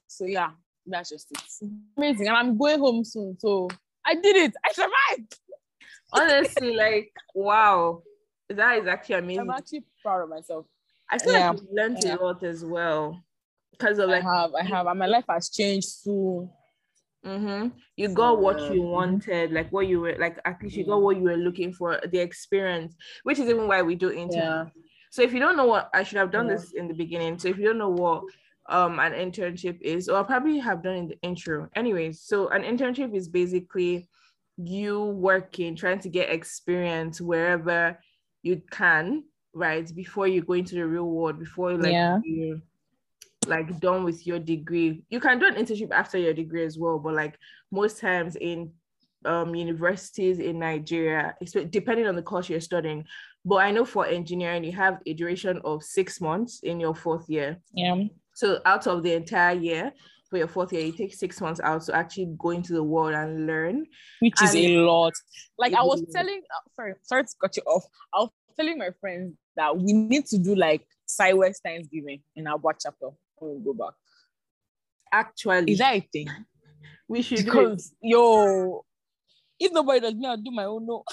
[0.09, 0.51] So yeah,
[0.87, 1.69] that's just it.
[1.97, 2.29] Amazing.
[2.29, 3.39] And I'm going home soon.
[3.39, 3.69] So
[4.05, 4.55] I did it.
[4.65, 5.39] I survived.
[6.13, 8.03] Honestly, like wow.
[8.49, 9.41] That is actually amazing.
[9.41, 10.67] I'm actually proud of myself.
[11.11, 11.51] I feel Yeah.
[11.51, 12.17] like you've learned Yeah.
[12.17, 13.25] a lot as well.
[13.79, 16.51] Because of I like have, I have, and my life has changed so
[17.25, 18.91] hmm You got what you Mhm.
[18.93, 20.39] wanted, like what you were like.
[20.45, 23.83] At least you got what you were looking for, the experience, which is even why
[23.83, 24.37] we do interviews.
[24.37, 24.65] yeah.
[25.11, 26.55] So if you don't know what I should have done Yeah.
[26.57, 27.39] this in the beginning.
[27.39, 28.25] So if you don't know what
[28.69, 31.69] um an internship is, or I probably have done in the intro.
[31.75, 34.09] Anyways, so an internship is basically
[34.57, 37.99] you working, trying to get experience wherever
[38.43, 39.91] you can, right?
[39.95, 42.19] Before you go into the real world, before like Yeah.
[42.23, 42.63] you
[43.47, 45.03] like done with your degree.
[45.11, 47.39] You can do an internship after your degree as well, but like
[47.71, 48.73] most times in
[49.25, 51.35] um universities in Nigeria,
[51.71, 53.05] depending on the course you're studying.
[53.45, 57.29] But I know for engineering, you have a duration of six months in your fourth
[57.29, 57.59] year.
[57.73, 58.05] Yeah.
[58.35, 59.93] So out of the entire year
[60.29, 63.15] for your fourth year, you take six months out to actually go into the world
[63.15, 63.87] and learn.
[64.21, 65.15] Which is a lot.
[65.59, 67.85] Like I was telling uh, sorry, sorry to cut you off.
[68.13, 72.57] I was telling my friends that we need to do like Sideways Thanksgiving in our
[72.59, 73.95] watch chapter when we go back.
[75.13, 76.29] Actually, Is that a thing?
[77.09, 77.45] we should do it.
[77.47, 78.85] Because yo,
[79.59, 81.05] if nobody does me, I'll do my own no.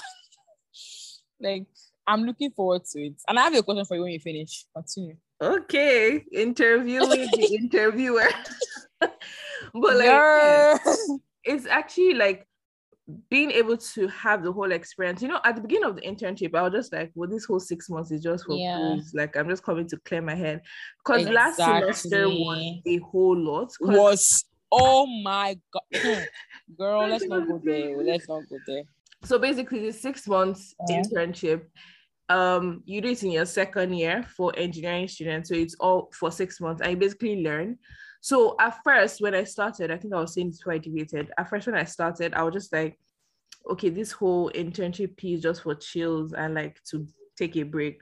[1.40, 1.66] like
[2.06, 3.14] I'm looking forward to it.
[3.26, 4.66] And I have a question for you when you finish.
[4.74, 5.16] Continue.
[5.40, 8.28] Okay, interviewing the interviewer.
[9.00, 9.10] but
[9.96, 10.78] like Yeah.
[11.44, 12.46] it's actually like
[13.28, 15.20] being able to have the whole experience.
[15.20, 17.60] You know, at the beginning of the internship, I was just like, well, this whole
[17.60, 18.76] six months is just for Yeah.
[18.76, 19.12] cruise.
[19.14, 20.62] Like, I'm just coming to clear my head.
[21.04, 22.82] Because last semester was Exactly.
[22.86, 23.70] a whole lot.
[23.80, 25.82] was oh my god.
[26.78, 27.96] Girl, let's not go there.
[28.02, 28.84] Let's not go there.
[29.24, 31.02] so basically, the six months Yeah.
[31.02, 31.66] internship,
[32.30, 35.50] um, you do it in your second year for engineering students.
[35.50, 36.80] So it's all for six months.
[36.80, 37.78] I basically learn.
[38.24, 41.30] So at first, when I started, I think I was saying this before I debated.
[41.36, 42.98] At first, when I started, I was just like,
[43.70, 47.06] okay, this whole internship piece just for chills and like to
[47.36, 48.00] take a break.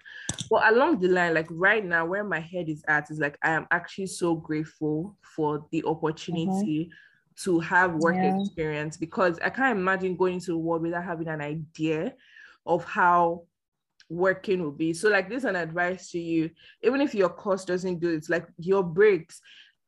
[0.49, 3.51] But along the line, like right now, where my head is at is like I
[3.51, 7.43] am actually so grateful for the opportunity mm-hmm.
[7.43, 8.39] to have work Yeah.
[8.39, 12.15] experience because I can't imagine going into the world without having an idea
[12.65, 13.43] of how
[14.09, 14.93] working will be.
[14.95, 16.51] So, like, this is an advice to you,
[16.83, 19.41] even if your course doesn't do it, it's like your breaks.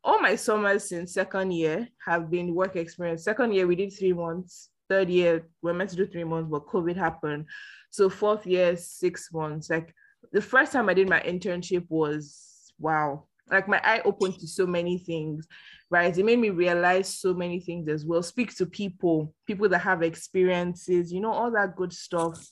[0.05, 3.25] All my summers since second year have been work experience.
[3.25, 4.71] Second year, we did three months.
[4.89, 7.47] Third year, we are meant to do three months, but COVID happened.
[7.91, 9.71] So, fourth year, six months.
[9.71, 9.95] Like,
[10.33, 13.25] the first time I did my internship was wow.
[13.51, 15.47] Like, my eye opened to so many things
[15.95, 16.19] right?
[16.19, 18.21] It made me realize so many things as well.
[18.23, 22.45] Speak to people, people that have experiences, you know, all that good stuff.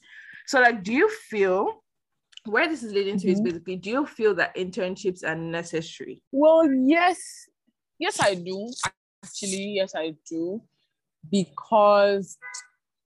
[0.46, 1.81] So, like, do you feel
[2.44, 3.44] where this is leading to is Mhm.
[3.44, 6.22] basically, do you feel that internships are necessary?
[6.32, 7.48] Well, yes,
[7.98, 8.72] yes, I do.
[9.24, 10.62] Actually, yes, I do.
[11.30, 12.36] Because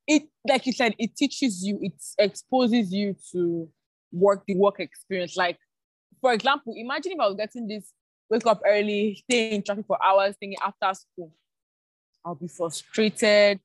[0.06, 3.70] it, like you said, it teaches you, it exposes you to
[4.12, 5.36] work, the work experience.
[5.36, 5.58] Like,
[6.20, 7.92] for example, imagine if I was getting this
[8.30, 11.32] wake up early, stay in traffic for hours, thinking after school,
[12.24, 13.60] I'll be frustrated.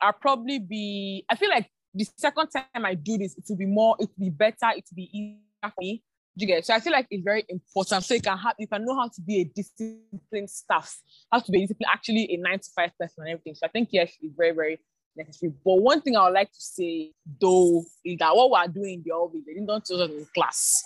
[0.00, 3.66] I'll probably be, I feel like the second time I do this, it will be
[3.66, 6.02] more, it will be better, it will be easier for me.
[6.36, 6.66] Do you get it?
[6.66, 8.04] So I feel like it's very important.
[8.04, 10.98] So you can have, you can know how to be a disciplined staff,
[11.30, 13.54] how to be disciplined, actually a nine to five person and everything.
[13.54, 14.80] So I think yes, it's very, very
[15.16, 15.52] necessary.
[15.64, 19.02] But one thing I would like to say though is that what we're doing in
[19.04, 20.82] the office, they didn't teach us in class.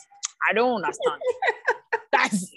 [0.48, 1.20] I don't understand.
[2.12, 2.50] That's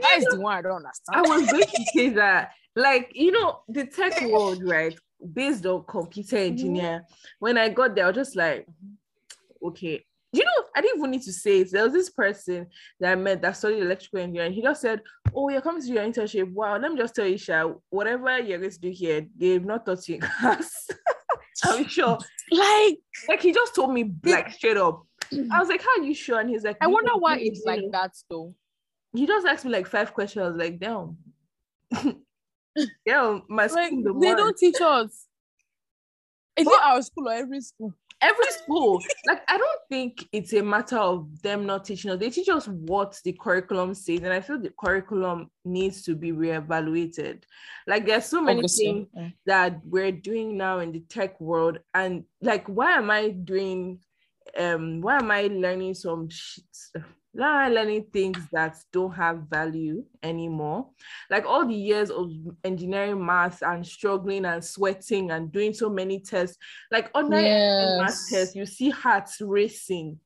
[0.00, 1.16] that's the one I don't understand.
[1.16, 4.96] I was going to say that, like, you know, the tech world, right?
[5.32, 7.04] Based on computer engineer,
[7.38, 8.66] when I got there, I was just like,
[9.64, 10.04] okay.
[10.30, 11.70] You know, I didn't even need to say it.
[11.72, 12.66] There was this person
[13.00, 14.52] that I met that studied electrical engineering.
[14.52, 15.00] He just said,
[15.34, 16.52] Oh, you're coming to your internship.
[16.52, 19.86] Wow, let me just tell you, Sha, whatever you're going to do here, they've not
[19.86, 20.88] taught you in class.
[21.64, 22.18] I'm sure.
[22.52, 25.06] Like, Like, he just told me, like, straight up.
[25.50, 26.40] I was like, How are you sure?
[26.40, 28.54] And he's like, I wonder why it's like that though.
[29.14, 30.56] He just asked me like five questions.
[30.58, 31.16] Like, Damn.
[33.04, 34.36] Yeah, my school Like the they one.
[34.36, 35.26] don't teach us.
[36.56, 37.92] Is it our school or every school?
[38.20, 42.28] every school like i don't think it's a matter of them not teaching us they
[42.28, 47.44] teach us what the curriculum says and i feel the curriculum needs to be reevaluated
[47.86, 49.28] like there's so many things Yeah.
[49.46, 54.00] that we're doing now in the tech world and like why am i doing
[54.58, 56.64] um why am i learning some shit
[57.38, 60.88] am learning things that don't have value anymore
[61.30, 62.30] like all the years of
[62.64, 66.58] engineering math and struggling and sweating and doing so many tests
[66.90, 67.10] like
[67.96, 68.30] math Yes.
[68.30, 70.18] test you see hearts racing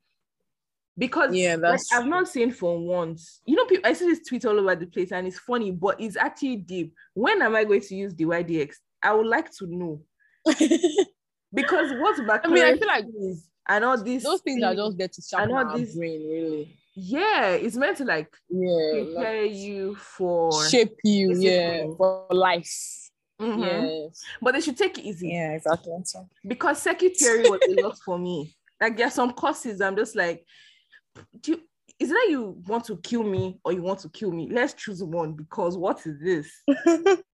[0.98, 3.40] because Yeah, like, that's I've not seen for once.
[3.46, 5.98] You know, people I see this tweet all over the place, and it's funny, but
[6.00, 6.94] it's actually deep.
[7.14, 8.76] When am I going to use the YDX?
[9.02, 10.02] I would like to know
[11.54, 14.74] because what's back I mean, I feel like is and all these those things are
[14.74, 16.78] just there to sharpen our this- brain, really.
[16.94, 23.10] Yeah, it's meant to like Yeah, like, prepare you for shape you, yeah, for life.
[23.40, 24.08] Mhm.
[24.08, 24.22] Yes.
[24.40, 25.92] But they should take it easy Yeah, exactly.
[26.46, 28.54] Because circuit theory was a lot for me.
[28.80, 30.44] Like there are some courses I'm just like,
[31.40, 31.60] do you,
[31.98, 34.48] is it that you want to kill me or you want to kill me?
[34.50, 36.62] Let's choose one because what is this?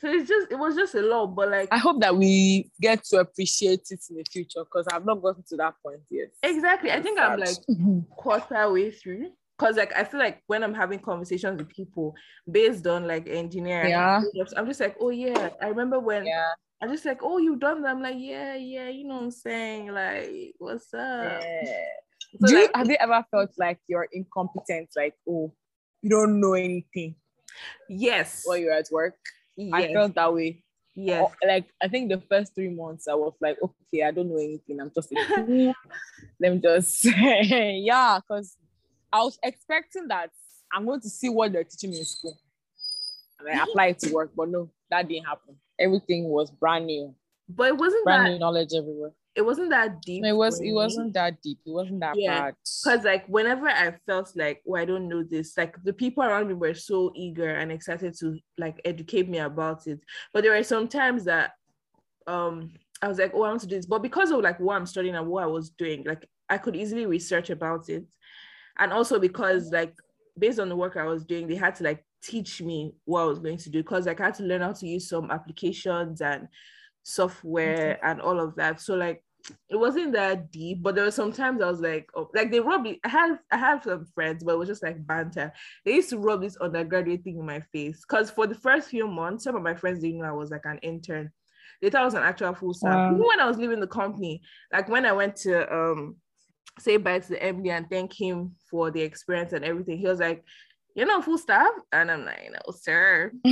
[0.00, 3.04] So it's just it was just a lot, but like I hope that we get
[3.04, 6.28] to appreciate it in the future because I've not gotten to that point yet.
[6.42, 6.90] exactly.
[6.90, 7.56] I think I'm like
[8.16, 9.30] quarter way through.
[9.58, 12.14] Cause like I feel like when I'm having conversations with people
[12.50, 14.22] based on like engineering, Yeah.
[14.56, 16.52] I'm just like, oh yeah, I remember when yeah.
[16.80, 17.90] I'm just like, oh, you've done that.
[17.90, 19.92] I'm like, yeah, yeah, you know what I'm saying?
[19.92, 21.42] Like, what's up?
[21.42, 21.84] yeah.
[22.40, 24.88] So, Do you, have you ever felt like you're incompetent?
[24.96, 25.52] Like, oh,
[26.00, 27.16] you don't know anything
[27.90, 29.16] yes, while you're at work?
[29.72, 30.62] I felt that way.
[30.94, 31.22] yes.
[31.22, 34.36] Or, like I think the first three months I was like, okay, I don't know
[34.36, 34.80] anything.
[34.80, 35.74] I'm just fool.
[36.40, 38.56] Let me just yeah, because
[39.12, 40.30] I was expecting that
[40.72, 42.38] I'm going to see what they're teaching me in school.
[43.38, 45.56] And I apply it to work, but no, that didn't happen.
[45.78, 47.14] Everything was brand new,
[47.48, 49.12] But it wasn't brand that new knowledge everywhere.
[49.36, 50.24] It wasn't that deep.
[50.24, 51.58] It was it wasn't that deep.
[51.64, 52.54] It wasn't that Yeah, bad.
[52.82, 56.48] Because like whenever I felt like, oh, I don't know this, like the people around
[56.48, 60.00] me were so eager and excited to like educate me about it.
[60.32, 61.52] But there were some times that
[62.26, 63.86] um I was like, oh, I want to do this.
[63.86, 66.76] But because of like what I'm studying and what I was doing, like I could
[66.76, 68.04] easily research about it.
[68.78, 69.94] And also because like
[70.38, 73.26] based on the work I was doing, they had to like teach me what I
[73.26, 76.20] was going to do because like I had to learn how to use some applications
[76.20, 76.48] and
[77.02, 78.80] software and all of that.
[78.80, 79.22] So like
[79.68, 82.60] it wasn't that deep, but there were some times I was like, oh, like they
[82.60, 82.98] rubbed it.
[83.04, 85.52] I have I have some friends, but it was just like banter.
[85.84, 89.06] They used to rub this undergraduate thing in my face because for the first few
[89.06, 91.30] months, some of my friends didn't know I was like an intern.
[91.80, 92.94] They thought I was an actual full staff.
[92.94, 93.14] Wow.
[93.14, 96.16] Even when I was leaving the company, like when I went to um
[96.78, 100.20] say bye to the MD and thank him for the experience and everything, he was
[100.20, 100.44] like,
[100.94, 103.32] "You're not full staff," and I'm like, "No, sir."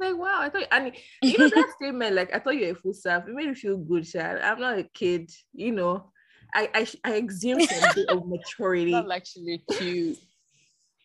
[0.00, 2.74] like wow i thought and you know that statement like i thought you were a
[2.74, 4.40] full staff it made me feel good Chad.
[4.40, 6.10] i'm not a kid you know
[6.54, 10.18] i i, I exude some bit of maturity That's actually cute.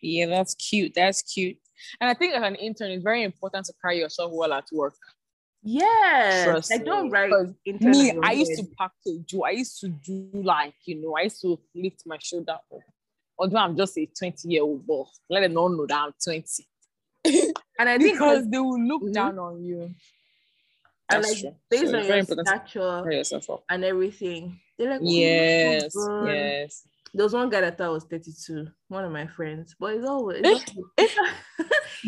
[0.04, 0.94] Yeah, that's cute.
[0.94, 1.58] That's cute.
[2.00, 4.96] And I think as an intern, it's very important to carry yourself well at work.
[5.64, 7.32] yeah like don't write
[7.66, 9.44] Me, I used to package you.
[9.44, 12.66] I used to do like, you know, I used to lift my shoulder up.
[13.40, 16.44] Although I'm just a 20 year old boy, let them all know that I'm 20.
[17.84, 19.14] And i think Because they will look Mhm.
[19.14, 19.82] down on you.
[19.82, 19.96] and
[21.10, 21.56] That's like true.
[21.70, 23.64] based So on your very important to stature carry yourself up.
[23.70, 26.28] and everything they're like oh, Yes, God.
[26.28, 26.88] yes.
[27.14, 30.08] there was one guy that thought I was 32 one of my friends but it's
[30.08, 31.16] always it's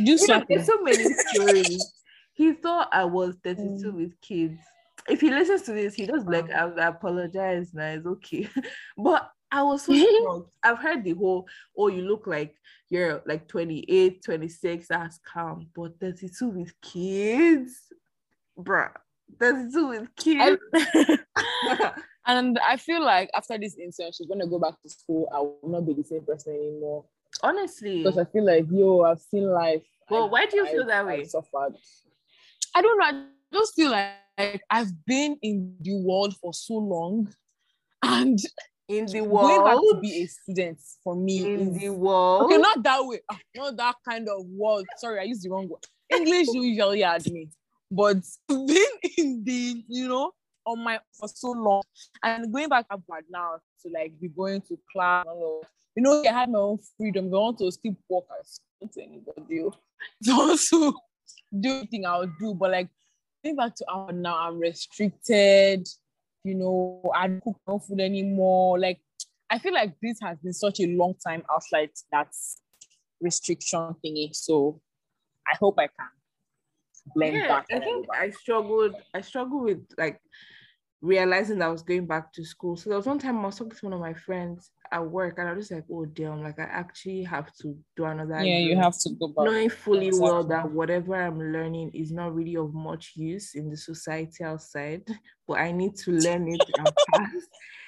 [0.06, 0.56] Do something.
[0.58, 1.94] there's so many stories.
[2.34, 3.96] he thought I was 32 Mm.
[3.96, 4.60] with kids.
[5.08, 8.50] If he listens to this, he does like, I, I apologize now, it's okay.
[8.98, 10.52] but I was so shocked.
[10.64, 12.56] I've heard the whole, oh, you look like
[12.90, 17.74] you're like 28, 26, that's calm, but 32 with kids,
[18.60, 18.92] bruh.
[19.40, 20.62] 32 with kids.
[22.28, 25.30] and I feel like after this intern, she's gonna go back to school.
[25.34, 27.06] I will not be the same person anymore.
[27.42, 28.04] Honestly.
[28.04, 29.84] Because I feel like, yo, I've seen life.
[30.10, 31.22] Well, I've- why do you feel I've- that way?
[31.22, 31.76] I've suffered.
[32.76, 33.06] I don't know.
[33.06, 37.34] I just feel like I've been in the world for so long,
[38.04, 38.38] and
[38.88, 42.44] In the world, going back to be a student for me In is the world.
[42.44, 42.58] okay.
[42.58, 43.20] Not that way.
[43.32, 44.86] Ah, Not that kind of world.
[44.98, 45.84] Sorry, I used the wrong word.
[46.10, 47.50] English usually had me,
[47.90, 48.18] but
[48.48, 50.32] being in the you know
[50.66, 51.82] on my for so long
[52.24, 55.26] and going back upward now to like be going to class.
[55.96, 57.28] You know, I had my own freedom.
[57.28, 59.62] If I want to still walk and speak to anybody.
[60.30, 60.94] I to
[61.60, 62.54] do anything, I'll do.
[62.54, 62.90] But like
[63.44, 65.88] going back to our now, I'm restricted.
[66.46, 68.80] You know, I don't cook no food anymore.
[68.80, 69.00] Like
[69.50, 72.28] I feel like this has been such a long time outside that
[73.20, 74.36] restriction thingy.
[74.36, 74.80] So
[75.52, 76.10] I hope I can
[77.16, 77.66] blend yeah, back.
[77.72, 78.94] I think I struggled.
[79.14, 80.20] I struggled with like
[81.06, 82.76] realizing that I was going back to school.
[82.76, 85.38] So there was one time I was talking to one of my friends at work,
[85.38, 86.44] and I was just like, "Oh damn!
[86.44, 89.46] Like I actually have to do another." yeah, you have to go back.
[89.46, 93.78] knowing fully well that whatever I'm learning is not really of much use in the
[93.78, 95.04] society outside,
[95.48, 97.32] but I need to learn it and pass.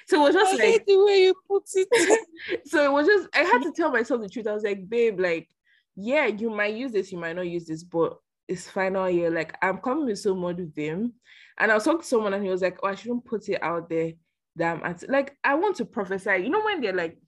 [0.06, 2.26] So it was I just like hate the way you put it.
[2.66, 4.46] so it was just I had to tell myself the truth.
[4.46, 5.48] I was like, babe, like,
[5.96, 9.30] yeah, you might use this, you might not use this, but it's final year.
[9.30, 11.12] Like, I'm coming with so much vim.
[11.58, 13.62] And I was talking to someone and he was like, Oh, I shouldn't put it
[13.62, 14.12] out there
[14.56, 16.36] that I'm at like I want to prophesy.
[16.42, 17.18] You know, when they're like,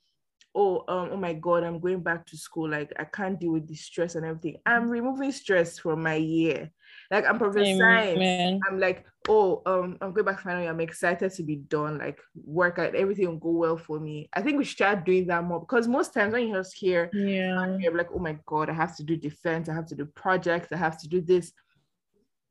[0.53, 2.69] Oh, um, oh my god, I'm going back to school.
[2.69, 4.57] Like, I can't deal with the stress and everything.
[4.67, 6.73] I'm removing stress from my year.
[7.09, 7.79] Like, I'm prophesying.
[7.79, 8.61] Amen.
[8.69, 10.67] I'm like, oh, um, I'm going back finally.
[10.67, 11.99] I'm excited to be done.
[11.99, 14.29] Like, work out, everything will go well for me.
[14.33, 17.11] I think we should start doing that more because most times when you just hear,
[17.13, 17.77] Yeah.
[17.79, 20.73] you're like, oh my god, I have to do defense, I have to do projects,
[20.73, 21.53] I have to do this.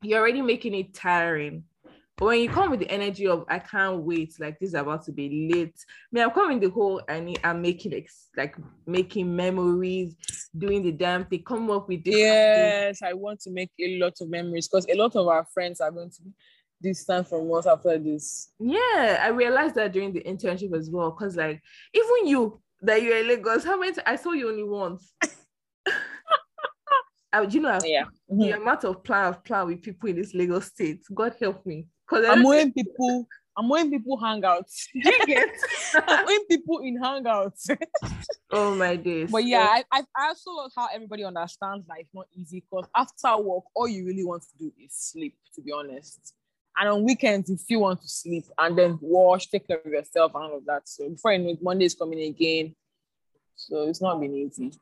[0.00, 1.64] You're already making it tiring.
[2.20, 5.06] But when you come with the energy of I can't wait, like this is about
[5.06, 5.72] to be lit.
[5.74, 8.56] I mean, I'm coming the whole I need I'm making ex- like
[8.86, 10.14] making memories,
[10.56, 13.00] doing the damn thing, come up with different things.
[13.00, 15.80] Yes, I want to make a lot of memories because a lot of our friends
[15.80, 16.30] are going to be
[16.82, 18.50] distant from us after this.
[18.58, 21.10] Yeah, I realized that during the internship as well.
[21.12, 21.62] Cause like
[21.94, 25.10] even you that you're in Lagos, how many t- I saw you only once.
[27.32, 28.04] I, you know, Yeah.
[28.28, 28.60] the mm-hmm.
[28.62, 31.00] amount of plan of plan with people in this Lagos state.
[31.14, 31.86] God help me.
[32.12, 34.86] I'm when people I'm when people hangouts.
[34.94, 35.48] you get.
[36.06, 37.68] I'm when people in hangouts.
[38.50, 39.30] oh my days.
[39.30, 42.88] But yeah, I, I I also love how everybody understands that it's not easy because
[42.96, 46.34] after work, all you really want to do is sleep, to be honest.
[46.76, 50.32] And on weekends, if you want to sleep and then wash, take care of yourself
[50.34, 50.88] and all of that.
[50.88, 52.74] So before you know it, Monday is coming again.
[53.56, 54.72] So it's not been easy.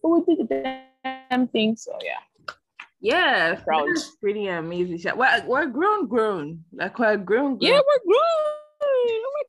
[0.00, 1.76] But we did the damn thing.
[1.76, 2.20] So yeah.
[3.02, 3.88] Yeah, Proud.
[3.88, 4.98] that's pretty amazing.
[4.98, 5.16] shit.
[5.16, 6.64] We're, we're grown, grown.
[6.72, 8.22] Like we're grown, grown, Yeah, we're grown.
[8.84, 9.44] Oh my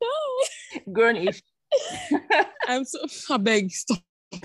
[0.82, 0.94] god.
[0.94, 1.42] grown ish.
[2.68, 3.00] I'm so
[3.34, 4.00] I beg stop.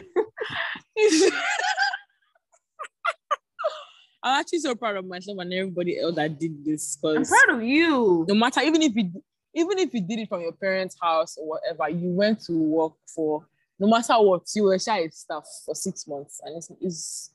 [4.23, 7.57] I'm actually so proud of myself and everybody else that did this Because I'm proud
[7.59, 8.27] of you.
[8.29, 9.11] no matter even if you
[9.55, 12.93] even if you did it from your parents' house or whatever, you went to work
[13.15, 13.47] for
[13.79, 16.41] no matter what, you were shy staff for six months.
[16.45, 17.31] And it's, it's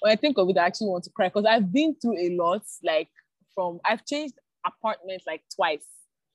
[0.00, 2.36] when I think of it, I actually want to cry because I've been through a
[2.36, 2.62] lot.
[2.82, 3.08] Like
[3.54, 4.34] from I've changed
[4.66, 5.86] apartments like twice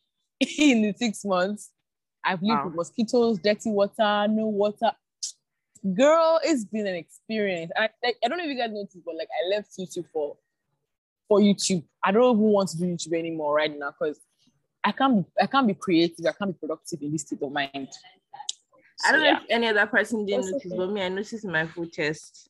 [0.58, 1.72] in the six months.
[2.26, 2.66] I've lived Wow.
[2.68, 4.92] with mosquitoes, dirty water, no water.
[5.94, 7.72] Girl, it's been an experience.
[7.76, 10.38] I, like, I don't know if you guys noticed, but like I left YouTube for
[11.28, 11.84] for YouTube.
[12.04, 14.20] I don't even want to do YouTube anymore right now because
[14.84, 16.26] I can't be I can't be creative.
[16.26, 17.90] I can't be productive in this state of mind.
[19.06, 19.38] I don't know yeah.
[19.40, 20.78] if any other person didn't That's notice, okay.
[20.78, 22.50] but me, I noticed my full chest,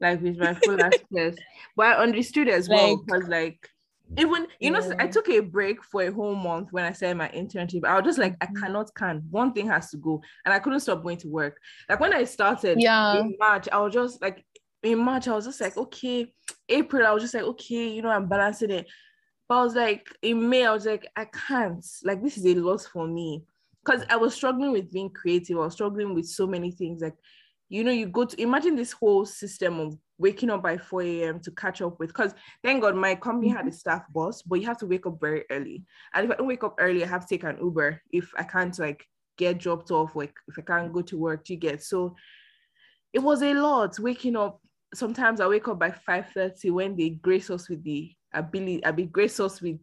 [0.00, 1.40] like with my full ass chest.
[1.76, 3.68] But I understood as well because, like,
[4.16, 7.28] even you know, I took a break for a whole month when I started my
[7.28, 7.84] internship.
[7.84, 8.60] I was just like, I Mhm.
[8.60, 9.22] cannot can.
[9.30, 11.60] One thing has to go, and I couldn't stop going to work.
[11.88, 13.20] Like when I started Yeah.
[13.20, 14.44] in March, I was just like,
[14.82, 16.32] in March, I was just like, okay.
[16.68, 18.86] April, I was just like, okay, you know, I'm balancing it.
[19.48, 21.84] But I was like, in May, I was like, I can't.
[22.04, 23.44] Like, this is a loss for me.
[23.84, 25.56] Because I was struggling with being creative.
[25.56, 27.00] I was struggling with so many things.
[27.00, 27.14] Like,
[27.68, 31.40] you know, you go to imagine this whole system of waking up by 4 a.m.
[31.40, 32.08] to catch up with.
[32.08, 33.70] Because thank God my company had a mm-hmm.
[33.70, 35.84] staff bus, but you have to wake up very early.
[36.14, 38.42] And if I don't wake up early, I have to take an Uber if I
[38.42, 42.16] can't like get dropped off, like if I can't go to work, you get so
[43.12, 44.60] it was a lot waking up.
[44.94, 49.04] Sometimes I wake up by 5:30 when they grace us with the ability, I be
[49.04, 49.80] grace us with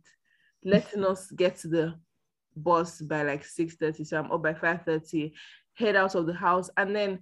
[0.64, 1.96] letting us get to the
[2.56, 4.06] bus by like 6:30.
[4.06, 5.34] So I'm up by 5:30,
[5.74, 7.20] head out of the house, and then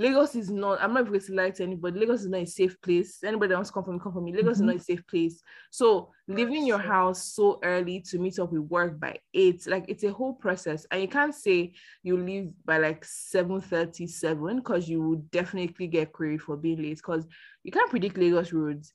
[0.00, 2.00] Lagos is not, I'm not going to lie to anybody.
[2.00, 3.22] Lagos is not a safe place.
[3.22, 4.32] Anybody that wants to come for me, come for me.
[4.34, 4.66] Lagos is Mhm.
[4.66, 5.42] not a safe place.
[5.70, 10.02] So leaving your house so early to meet up with work by eight, like it's
[10.04, 10.86] a whole process.
[10.90, 16.40] And you can't say you leave by like 7:37 because you would definitely get queried
[16.40, 17.26] for being late because
[17.62, 18.94] you can't predict Lagos roads.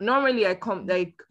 [0.00, 1.22] Normally I come like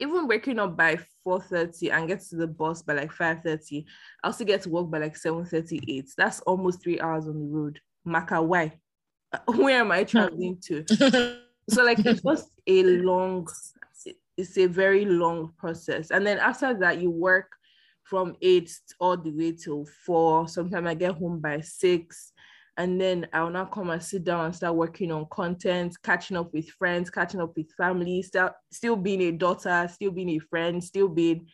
[0.00, 3.86] even waking up by 4:30 and get to the bus by like 5:30,
[4.24, 6.10] I'll still get to work by like 7:38.
[6.16, 7.80] That's almost three hours on the road.
[8.04, 8.72] Maka, why?
[9.46, 11.38] Where am I traveling to?
[11.70, 13.46] So like it's just a long,
[14.36, 16.10] it's a very long process.
[16.10, 17.52] And then after that, you work
[18.02, 20.48] from eight all the way till four.
[20.48, 22.32] Sometimes I get home by six.
[22.78, 26.52] And then I'll now come and sit down and start working on content, catching up
[26.54, 30.82] with friends, catching up with family, still still being a daughter, still being a friend,
[30.82, 31.46] still being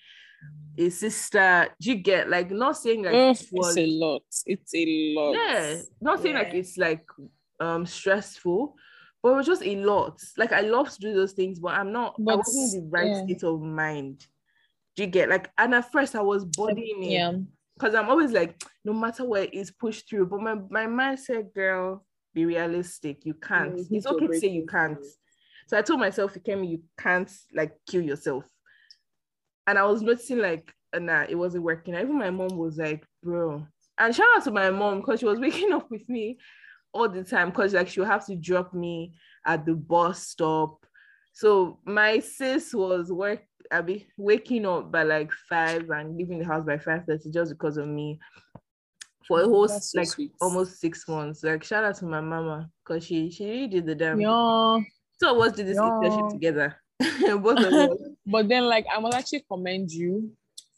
[0.77, 1.69] a sister.
[1.81, 4.23] Do you get like not saying like Ugh, it was- it's a lot.
[4.47, 5.33] It's a lot.
[5.33, 7.05] yeah not saying like it's like
[7.61, 8.77] um stressful
[9.23, 10.21] but but it was just a lot.
[10.37, 12.15] Like I love to do those things, but I'm not.
[12.19, 13.25] I wasn't in the right yeah.
[13.25, 14.25] state of mind.
[14.97, 15.51] Do you get like?
[15.59, 17.33] And at first, I was bodying it Yeah.
[17.77, 20.27] because I'm always like, no matter what it is, pushed through.
[20.27, 23.27] But my my mind said, girl, be realistic.
[23.27, 23.77] You can't.
[23.77, 25.05] you hit it's okay to say you can't.
[25.67, 28.45] So I told myself, Fikemi, you can't like kill yourself.
[29.69, 31.95] And I was noticing like, uh, nah, it wasn't working.
[31.95, 33.67] Even my mom was like, bro.
[33.99, 36.39] And shout out to my mom because she was waking up with me
[36.95, 39.13] all the time because like she'll have to drop me
[39.45, 40.87] at the bus stop.
[41.35, 46.47] So my sis was work I be waking up by like five and leaving the
[46.47, 48.19] house by five thirty just because of me
[49.27, 50.09] for a whole That's like
[50.41, 51.45] almost six months.
[51.45, 54.19] Like shout out to my mama because she she really did the damn.
[54.19, 54.79] Yeah.
[55.21, 56.29] So us did this internship Yeah.
[56.33, 56.77] together.
[57.43, 57.99] Both of us.
[58.31, 60.31] But then, like, I must actually commend you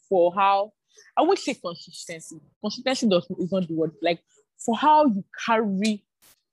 [0.07, 0.71] for how
[1.17, 2.39] I would say consistency.
[2.61, 3.91] Consistency does is not the word.
[4.01, 4.19] Like,
[4.57, 6.01] for how you carry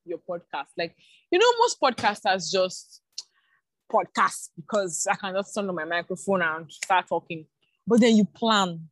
[0.05, 0.66] your podcast.
[0.76, 0.96] Like,
[1.30, 3.01] you know, most podcasters just
[3.90, 7.46] podcast because I can just turn on my microphone and start talking.
[7.86, 8.88] But then you plan,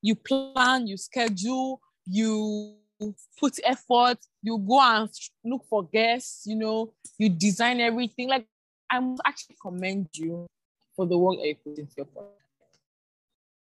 [0.00, 2.76] you plan, you schedule, you
[3.38, 5.10] put effort, you go and
[5.44, 8.28] look for guests, you know, you design everything.
[8.28, 8.46] Like,
[8.88, 10.46] I must actually commend you
[11.00, 12.76] for the work that you put into your podcast.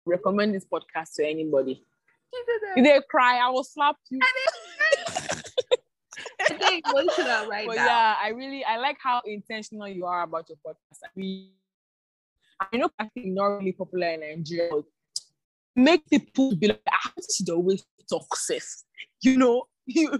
[0.06, 1.84] Recommend this podcast to anybody.
[2.76, 4.20] If they cry, I will slap you.
[6.48, 7.86] I think emotional right but now.
[7.86, 11.00] yeah, I really I like how intentional you are about your podcast.
[11.04, 11.50] I mean,
[12.60, 14.70] I know podcasting not really popular in Nigeria.
[14.72, 14.86] But
[15.76, 16.82] make people be like,
[17.36, 18.84] she's always talk safe.
[19.22, 20.12] You know, you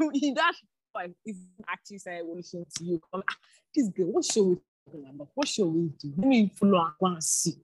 [1.24, 1.40] it's
[1.70, 3.00] actually say listening to you.
[3.14, 3.36] I'm like, ah,
[3.76, 5.30] this girl, what show we talking about?
[5.34, 6.14] What show we do?
[6.18, 7.56] Let me follow and go and see.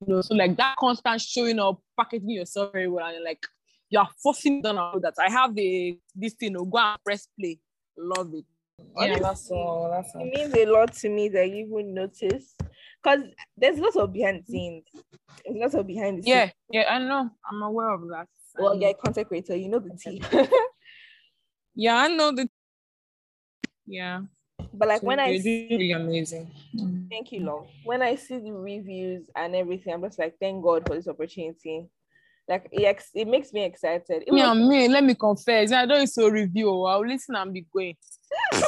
[0.00, 3.44] You know, so like that constant showing up, packaging yourself very well, and like
[3.90, 7.60] you're forcing them out that I have the this thing, oh, go and press play.
[7.96, 8.44] Love it.
[8.96, 9.90] Honestly, that's all.
[9.90, 10.22] That's all.
[10.22, 12.54] It means a lot to me that you even notice.
[13.02, 13.20] Because
[13.56, 14.84] there's lots of behind the scenes.
[15.44, 16.26] There's lots of behind the scenes.
[16.26, 17.30] Yeah, yeah, I know.
[17.48, 18.26] I'm aware of that.
[18.58, 20.22] Well, I you're content creator, you know the tea.
[21.74, 22.48] yeah, I know the.
[23.86, 24.22] Yeah,
[24.72, 26.50] but like when I see, really amazing.
[26.74, 27.08] Mm.
[27.10, 27.66] thank you, love.
[27.84, 31.88] When I see the reviews and everything, I'm just like, thank God for this opportunity.
[32.48, 34.24] Like it, ex- it makes me excited.
[34.26, 34.88] It Yeah, was- me.
[34.88, 35.72] Let me confess.
[35.72, 36.70] I don't so review.
[36.70, 37.96] oh, I'll listen and be going.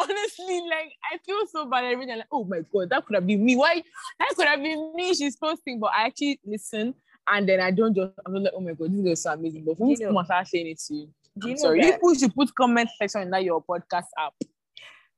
[0.00, 2.16] Honestly, like I feel so bad every day.
[2.16, 3.56] Like, oh my god, that could have been me.
[3.56, 3.82] Why
[4.18, 5.14] that could have been me?
[5.14, 6.94] She's posting, but I actually listen
[7.26, 8.12] and then I don't just.
[8.26, 9.64] I'm not like, oh my god, this girl is so amazing.
[9.64, 11.08] But for me You know- saying it to you,
[11.38, 11.80] Do you know sorry.
[11.82, 12.00] that?
[12.02, 14.34] You should put comment section in that your podcast app.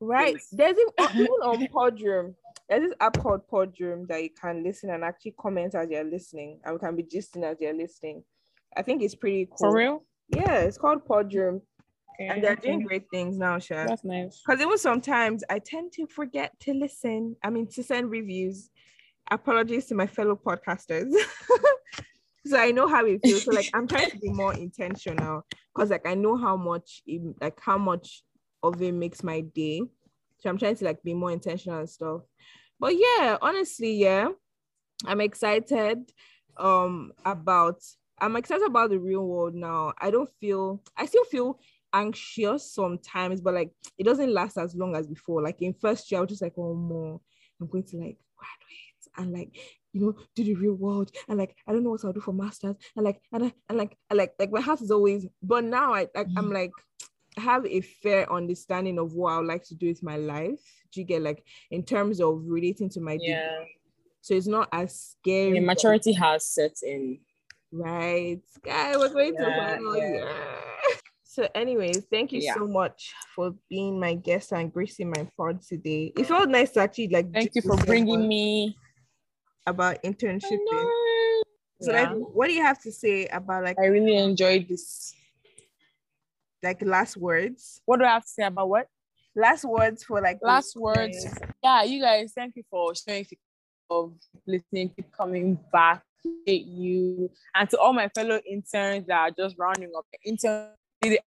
[0.00, 0.36] Right.
[0.52, 2.34] There's even, even on Podroom.
[2.68, 6.60] There's this app called Podroom that you can listen and actually comment as you're listening,
[6.64, 8.24] and we can be gisting as you're listening.
[8.76, 9.70] I think it's pretty cool.
[9.70, 10.04] For real?
[10.28, 11.60] Yeah, it's called Podroom,
[12.18, 13.86] and they're doing great things now, Sha.
[13.86, 14.42] That's nice.
[14.44, 17.36] Because even sometimes I tend to forget to listen.
[17.44, 18.70] I mean, to send reviews.
[19.30, 21.12] Apologies to my fellow podcasters.
[22.46, 23.44] so I know how it feels.
[23.44, 25.44] So like I'm trying to be more intentional
[25.77, 28.22] because like I know how much it, like how much
[28.62, 29.83] of it makes my day.
[30.39, 32.22] So I'm trying to like be more intentional and stuff.
[32.81, 34.29] But yeah, honestly, yeah,
[35.05, 35.99] I'm excited
[36.59, 37.83] um about
[38.18, 39.93] I'm excited about the real world now.
[40.01, 41.61] I don't feel I still feel
[41.93, 45.43] anxious sometimes, but like it doesn't last as long as before.
[45.43, 47.20] Like in first year, I was just like, oh more,
[47.61, 49.59] I'm going to like graduate and like
[49.97, 52.32] you know do the real world and like I don't know what I'll do for
[52.32, 55.26] masters and like and I, and like and like like my heart is always.
[55.42, 56.55] But now I like I'm mm.
[56.55, 56.72] like
[57.38, 60.61] I have a fair understanding of what I would like to do with my life.
[60.92, 63.28] Do you get like in terms of relating to my degree?
[63.30, 63.64] Yeah.
[64.20, 65.53] So it's not as scary.
[65.53, 67.20] The maturity has set in.
[67.70, 68.40] Right.
[68.64, 70.09] Guy, we're going to Yeah, final yeah.
[70.09, 70.28] year.
[71.22, 72.55] So, anyways, thank you Yeah.
[72.55, 76.11] so much for being my guest and gracing my pod today.
[76.16, 78.74] It felt nice to actually like Thank you for bringing me.
[79.66, 80.58] About internship.
[81.80, 82.12] So, Yeah.
[82.12, 85.14] like, what do you have to say about like I really enjoyed this.
[86.62, 87.80] like last words?
[87.84, 88.88] What do I have to say about what?
[89.34, 91.14] Last words for like Last words.
[91.24, 91.38] listeners.
[91.62, 93.26] Yeah, you guys, thank you for showing
[93.90, 94.14] of
[94.46, 96.02] listening, keep coming back.
[96.44, 100.70] You and to all my fellow interns that are just rounding up the intern.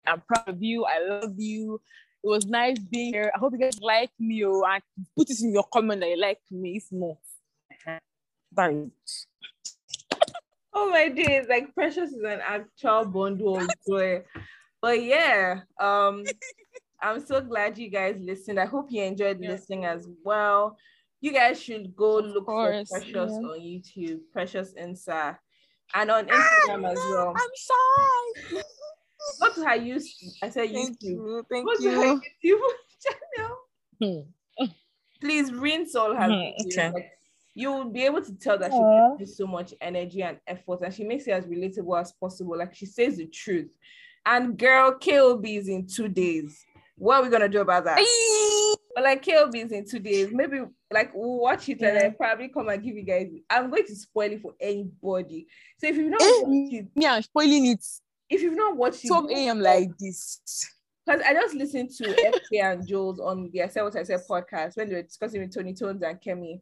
[0.05, 0.84] I'm proud of you.
[0.86, 1.79] I love you.
[2.23, 3.32] It was nice being here.
[3.34, 4.43] I hope you guys like me.
[4.45, 4.84] Oh, and
[5.17, 6.75] put this in your comment that you like me.
[6.75, 7.17] It's more.
[8.52, 8.86] Bye.
[10.74, 14.24] Oh my days, like Precious is an actual bundle of joy.
[14.82, 16.24] But yeah, um,
[17.02, 18.60] I'm so glad you guys listened.
[18.60, 19.52] I hope you enjoyed Yeah.
[19.52, 20.78] listening as well.
[21.20, 23.22] You guys should go Of look course, for Precious yeah.
[23.49, 25.38] on YouTube, Precious Nsa,
[25.93, 27.34] and on Instagram as well.
[27.36, 28.62] I'm shy.
[29.39, 30.39] Go to her use.
[30.41, 31.04] I said Thank YouTube.
[31.04, 31.45] you.
[31.52, 32.58] Thank Go to her you.
[32.58, 32.72] YouTube.
[33.38, 34.26] channel.
[34.58, 34.66] Hmm.
[35.20, 36.66] Please rinse all her videos.
[36.66, 36.91] Okay.
[36.91, 37.12] Like,
[37.54, 41.04] you'll be able to tell that she puts so much energy and effort and she
[41.04, 42.58] makes it as relatable as possible.
[42.58, 43.70] Like she says the truth.
[44.26, 46.64] And girl, KOB is in two days.
[46.95, 47.97] What are we gonna do about that?
[48.93, 50.30] but like KOB is in two days.
[50.32, 51.89] Maybe like we'll watch it yeah.
[51.89, 53.28] and then probably come and give you guys.
[53.49, 55.47] I'm going to spoil it for anybody.
[55.80, 57.86] So if you've not eh, watched it, yeah, spoiling it.
[58.30, 59.60] If you've not watched 12 it, 12 a.m.
[59.60, 60.70] like this.
[61.06, 64.22] Because I just listened to FK and Jules on the I Said What I Said
[64.30, 66.62] podcast when they were discussing with Toni Tones and Kemi.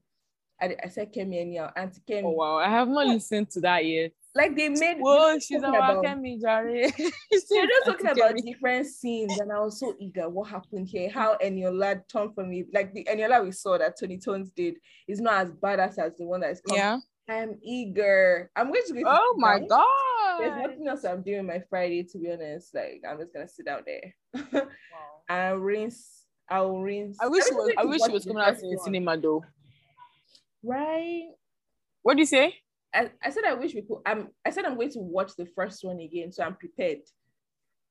[0.62, 2.24] I, I said Kemi and yeah, Auntie Kemi.
[2.26, 4.12] Oh wow, I have not listened to that yet.
[4.36, 6.91] Like they made Whoa, she's about Kemi Jare.
[6.91, 10.30] They're just talking about different scenes, and I was so eager.
[10.30, 11.10] What happened here?
[11.10, 11.64] How mm.
[11.64, 12.66] Eniola turned from me.
[12.74, 14.76] Like the Eniola we saw that Toni Tones did
[15.07, 16.82] is not as badass as the one that is coming.
[16.82, 16.99] Yeah.
[17.30, 18.49] I'm eager.
[18.55, 19.03] I'm going to go.
[19.05, 20.39] Oh my god.
[20.39, 22.74] There's nothing else I'm doing my Friday, to be honest.
[22.74, 24.16] Like I'm just gonna sit out there.
[24.53, 24.68] wow.
[25.30, 26.26] and rinse.
[26.49, 27.18] I'll rinse.
[27.22, 29.43] I wish I was I wish it was coming out in the cinema though.
[30.64, 31.30] Right.
[32.01, 32.55] What do you say?
[32.93, 33.99] I, I said I wish we could.
[34.05, 36.99] I'm I said I'm going to watch the first one again, so I'm prepared.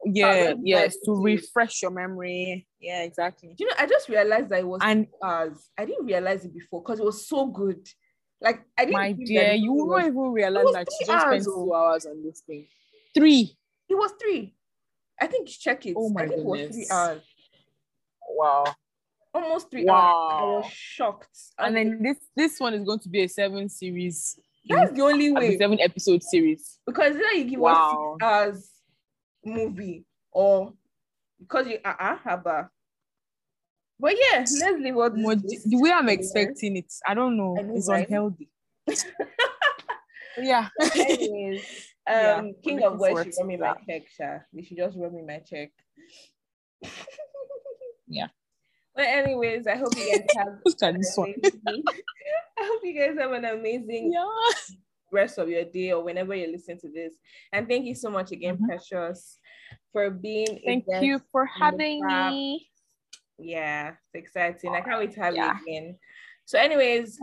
[0.05, 2.67] Yeah, yes, to refresh your memory.
[2.81, 3.55] Yeah, exactly.
[3.57, 5.71] Do you know, I just realized that it was and hours.
[5.77, 7.87] I didn't realize it before because it was so good.
[8.41, 9.01] Like I didn't.
[9.01, 11.75] My dear, you not even realize that you just spent two oh.
[11.75, 12.67] hours on this thing.
[13.15, 13.57] Three.
[13.89, 14.55] It was three.
[15.21, 15.95] I think check it.
[15.97, 16.61] Oh my I think goodness.
[16.61, 17.23] it was three hours.
[18.31, 18.65] Wow.
[19.35, 19.95] Almost three wow.
[19.95, 20.41] hours.
[20.41, 21.39] I was shocked.
[21.59, 24.39] And then this this one is going to be a seven series.
[24.69, 25.59] That's the only way.
[25.59, 26.79] Seven episode series.
[26.87, 27.73] Because either you give wow.
[27.73, 28.71] us six hours
[29.45, 30.73] movie or
[31.41, 32.69] because you uh uh haba.
[34.01, 36.93] But yeah, let's leave what the way I'm expecting it.
[37.07, 37.55] I don't know.
[37.55, 38.07] know it's right?
[38.07, 38.49] unhealthy.
[40.39, 40.69] yeah.
[40.95, 41.61] Anyways,
[42.07, 44.39] um, yeah, King of West should run me my check, Sha.
[44.53, 45.73] They should just run me my check.
[48.07, 48.29] yeah.
[48.99, 50.49] But anyways, I hope you guys have.
[52.59, 54.27] I hope you guys have an amazing yeah.
[55.13, 57.13] rest of your day or whenever you listen to this.
[57.53, 58.67] And thank you so much again, mm-hmm.
[58.67, 59.39] Precious,
[59.93, 60.61] for being.
[60.67, 62.69] Thank you for having me.
[63.39, 64.75] Yeah, it's exciting.
[64.75, 65.55] I can't wait to have yeah.
[65.65, 65.97] you again.
[66.45, 67.21] So, anyways,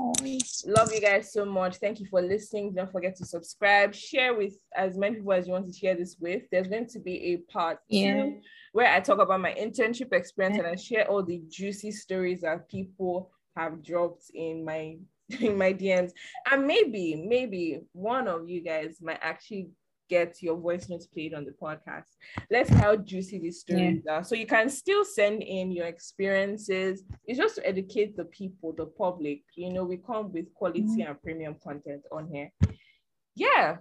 [0.66, 1.78] love you guys so much.
[1.78, 2.74] Thank you for listening.
[2.74, 6.16] Don't forget to subscribe, share with as many people as you want to share this
[6.22, 6.44] with.
[6.54, 8.14] There's going to be a part yeah.
[8.14, 8.42] two
[8.76, 12.68] where I talk about my internship experience and I share all the juicy stories that
[12.68, 14.98] people have dropped in my
[15.40, 16.12] in my DMs.
[16.52, 19.70] And maybe, maybe one of you guys might actually
[20.10, 22.10] get your voice notes played on the podcast.
[22.52, 24.12] Let's see how juicy these stories yeah.
[24.12, 24.24] are.
[24.26, 27.02] So you can still send in your experiences.
[27.24, 29.44] It's just to educate the people, the public.
[29.56, 31.12] You know, we come with quality mm-hmm.
[31.12, 32.52] and premium content on here.
[33.36, 33.78] Yeah.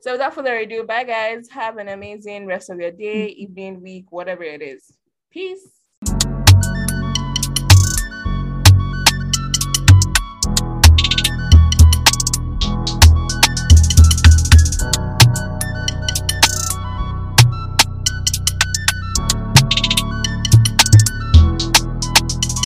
[0.00, 1.48] So without further ado, bye guys.
[1.50, 4.90] Have an amazing rest of your day, evening, week, whatever it is.
[5.30, 5.79] Peace.